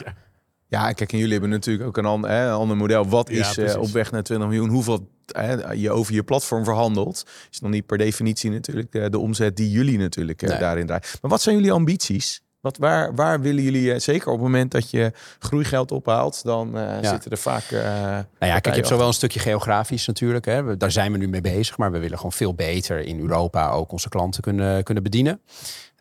Ja, 0.68 0.92
kijk, 0.92 1.12
en 1.12 1.18
jullie 1.18 1.32
hebben 1.32 1.50
natuurlijk 1.50 1.86
ook 1.88 1.96
een, 1.96 2.04
an, 2.04 2.26
hè, 2.28 2.46
een 2.46 2.52
ander 2.52 2.76
model. 2.76 3.08
Wat 3.08 3.30
is 3.30 3.58
eh, 3.58 3.80
op 3.80 3.88
weg 3.88 4.10
naar 4.10 4.22
20 4.22 4.48
miljoen? 4.48 4.68
Hoeveel 4.68 5.08
hè, 5.26 5.72
je 5.72 5.90
over 5.90 6.14
je 6.14 6.22
platform 6.22 6.64
verhandelt, 6.64 7.26
is 7.50 7.58
dan 7.58 7.70
niet 7.70 7.86
per 7.86 7.98
definitie 7.98 8.50
natuurlijk 8.50 8.94
eh, 8.94 9.04
de 9.10 9.18
omzet 9.18 9.56
die 9.56 9.70
jullie 9.70 9.98
natuurlijk 9.98 10.42
eh, 10.42 10.48
Nee. 10.48 10.58
daarin 10.58 10.86
draaien. 10.86 11.04
Maar 11.20 11.30
wat 11.30 11.42
zijn 11.42 11.56
jullie 11.56 11.72
ambities? 11.72 12.42
Wat, 12.60 12.76
waar, 12.76 13.14
waar 13.14 13.40
willen 13.40 13.62
jullie, 13.62 13.92
eh, 13.92 14.00
zeker 14.00 14.26
op 14.26 14.32
het 14.34 14.42
moment 14.42 14.70
dat 14.70 14.90
je 14.90 15.12
groeigeld 15.38 15.92
ophaalt, 15.92 16.44
dan 16.44 16.78
eh, 16.78 17.02
Ja. 17.02 17.08
zitten 17.10 17.30
er 17.30 17.38
vaak... 17.38 17.64
eh 17.70 17.82
Nou 17.82 18.24
ja, 18.38 18.58
kijk, 18.58 18.64
je 18.64 18.70
hebt 18.70 18.86
zowel 18.86 19.06
een 19.06 19.12
stukje 19.12 19.40
geografisch 19.40 20.06
natuurlijk. 20.06 20.44
Hè. 20.44 20.62
We- 20.62 20.76
Daar 20.76 20.90
zijn 20.92 21.12
we 21.12 21.18
nu 21.18 21.28
mee 21.28 21.40
bezig. 21.40 21.78
Maar 21.78 21.92
we 21.92 21.98
willen 21.98 22.16
gewoon 22.16 22.32
veel 22.32 22.54
beter 22.54 22.98
in 23.00 23.20
Europa 23.20 23.70
ook 23.70 23.92
onze 23.92 24.08
klanten 24.08 24.42
kunnen, 24.42 24.84
kunnen 24.84 25.02
bedienen. 25.02 25.40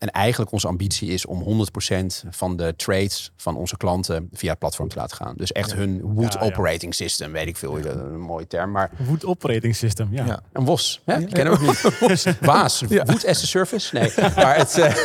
En 0.03 0.11
eigenlijk 0.11 0.51
onze 0.51 0.67
ambitie 0.67 1.09
is 1.09 1.25
om 1.25 1.43
100% 1.43 2.05
van 2.29 2.57
de 2.57 2.73
trades 2.75 3.31
van 3.35 3.55
onze 3.57 3.77
klanten 3.77 4.29
via 4.31 4.49
het 4.49 4.59
platform 4.59 4.87
te 4.87 4.95
laten 4.95 5.17
gaan. 5.17 5.33
Dus 5.37 5.51
echt 5.51 5.73
hun 5.73 6.01
Wood 6.01 6.33
Ja, 6.33 6.39
ja. 6.39 6.45
Operating 6.45 6.95
System, 6.95 7.31
weet 7.31 7.47
ik 7.47 7.57
veel, 7.57 7.77
een 7.77 8.19
mooie 8.19 8.47
term. 8.47 8.71
Maar 8.71 8.91
Wood 8.97 9.25
Operating 9.25 9.75
System, 9.75 10.07
ja. 10.11 10.25
Ja. 10.25 10.39
een 10.51 10.65
WOS, 10.65 11.01
hè? 11.05 11.17
Die 11.17 11.27
kennen 11.27 11.59
we 11.59 11.67
ook 11.67 12.09
niet. 12.09 12.37
Waas, 12.39 12.81
Wood 12.81 13.25
as 13.27 13.43
a 13.43 13.45
Service? 13.45 13.95
Nee, 13.95 14.13
maar 14.35 14.55
het, 14.55 14.77
eh, 14.77 14.95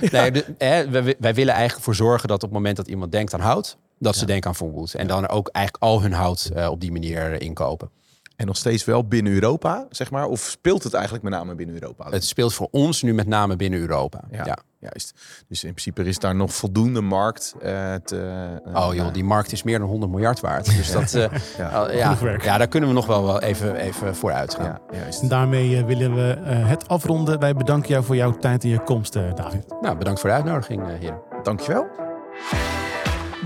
nee, 0.12 0.30
de, 0.30 0.44
hè, 0.58 0.90
wij, 0.90 1.16
wij 1.18 1.34
willen 1.34 1.54
eigenlijk 1.54 1.84
voor 1.84 1.94
zorgen 1.94 2.28
dat 2.28 2.36
op 2.36 2.48
het 2.48 2.52
moment 2.52 2.76
dat 2.76 2.88
iemand 2.88 3.12
denkt 3.12 3.34
aan 3.34 3.40
hout, 3.40 3.76
dat 3.98 4.16
ze 4.16 4.26
denken 4.26 4.48
aan 4.48 4.56
Von 4.56 4.70
Wood. 4.70 4.94
En 4.94 5.06
dan 5.06 5.28
ook 5.28 5.48
eigenlijk 5.48 5.84
al 5.84 6.02
hun 6.02 6.12
hout 6.12 6.50
eh, 6.54 6.70
op 6.70 6.80
die 6.80 6.92
manier 6.92 7.40
inkopen. 7.40 7.90
En 8.36 8.46
nog 8.46 8.56
steeds 8.56 8.84
wel 8.84 9.04
binnen 9.08 9.32
Europa, 9.32 9.86
zeg 9.90 10.10
maar? 10.10 10.26
Of 10.26 10.40
speelt 10.40 10.82
het 10.82 10.94
eigenlijk 10.94 11.24
met 11.24 11.32
name 11.32 11.54
binnen 11.54 11.74
Europa? 11.74 12.10
Het 12.10 12.24
speelt 12.24 12.54
voor 12.54 12.68
ons 12.70 13.02
nu 13.02 13.14
met 13.14 13.26
name 13.26 13.56
binnen 13.56 13.80
Europa. 13.80 14.20
Ja. 14.30 14.44
ja, 14.44 14.58
juist. 14.78 15.14
Dus 15.48 15.64
in 15.64 15.70
principe 15.70 16.04
is 16.04 16.18
daar 16.18 16.34
nog 16.34 16.54
voldoende 16.54 17.00
markt 17.00 17.54
eh, 17.60 17.94
te... 17.94 18.58
eh, 18.64 18.86
Oh 18.88 18.94
joh, 18.94 19.12
die 19.12 19.24
markt 19.24 19.52
is 19.52 19.62
meer 19.62 19.78
dan 19.78 19.88
100 19.88 20.10
miljard 20.12 20.40
waard. 20.40 20.64
Dus 20.76 20.92
dat, 20.92 21.14
eh, 21.14 21.22
Ja. 21.58 21.90
ja, 21.90 22.02
Genoeg 22.04 22.18
werk. 22.20 22.42
ja, 22.44 22.58
daar 22.58 22.68
kunnen 22.68 22.88
we 22.88 22.94
nog 22.94 23.06
wel, 23.06 23.24
wel 23.24 23.40
even, 23.42 23.74
even 23.76 24.16
voor 24.16 24.32
uitgaan. 24.32 24.78
Ja, 24.90 24.98
juist. 24.98 25.22
En 25.22 25.28
daarmee 25.28 25.84
willen 25.84 26.14
we 26.14 26.30
eh, 26.44 26.68
het 26.68 26.88
afronden. 26.88 27.38
Wij 27.38 27.54
bedanken 27.54 27.88
jou 27.90 28.04
voor 28.04 28.16
jouw 28.16 28.32
tijd 28.32 28.62
en 28.64 28.68
je 28.70 28.80
komst, 28.82 29.16
eh, 29.16 29.34
David. 29.34 29.64
Nou, 29.80 29.96
bedankt 29.96 30.20
voor 30.20 30.28
de 30.28 30.36
uitnodiging, 30.36 30.82
eh, 30.88 30.98
heren. 30.98 31.18
Dankjewel. 31.42 31.86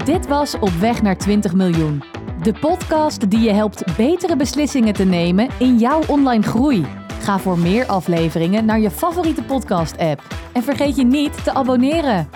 Dit 0.05 0.26
was 0.26 0.59
Op 0.59 0.70
weg 0.70 1.03
naar 1.03 1.16
20 1.16 1.55
miljoen. 1.55 2.03
De 2.42 2.53
podcast 2.53 3.31
die 3.31 3.40
je 3.40 3.53
helpt 3.53 3.96
betere 3.96 4.37
beslissingen 4.37 4.94
te 4.94 5.05
nemen 5.05 5.48
in 5.59 5.79
jouw 5.79 6.03
online 6.07 6.42
groei. 6.42 6.87
Ga 7.20 7.38
voor 7.38 7.59
meer 7.59 7.87
afleveringen 7.87 8.64
naar 8.64 8.81
je 8.81 8.90
favoriete 8.90 9.42
podcast-app. 9.42 10.22
En 10.53 10.62
vergeet 10.62 10.96
je 10.96 11.05
niet 11.05 11.44
te 11.44 11.55
abonneren. 11.55 12.29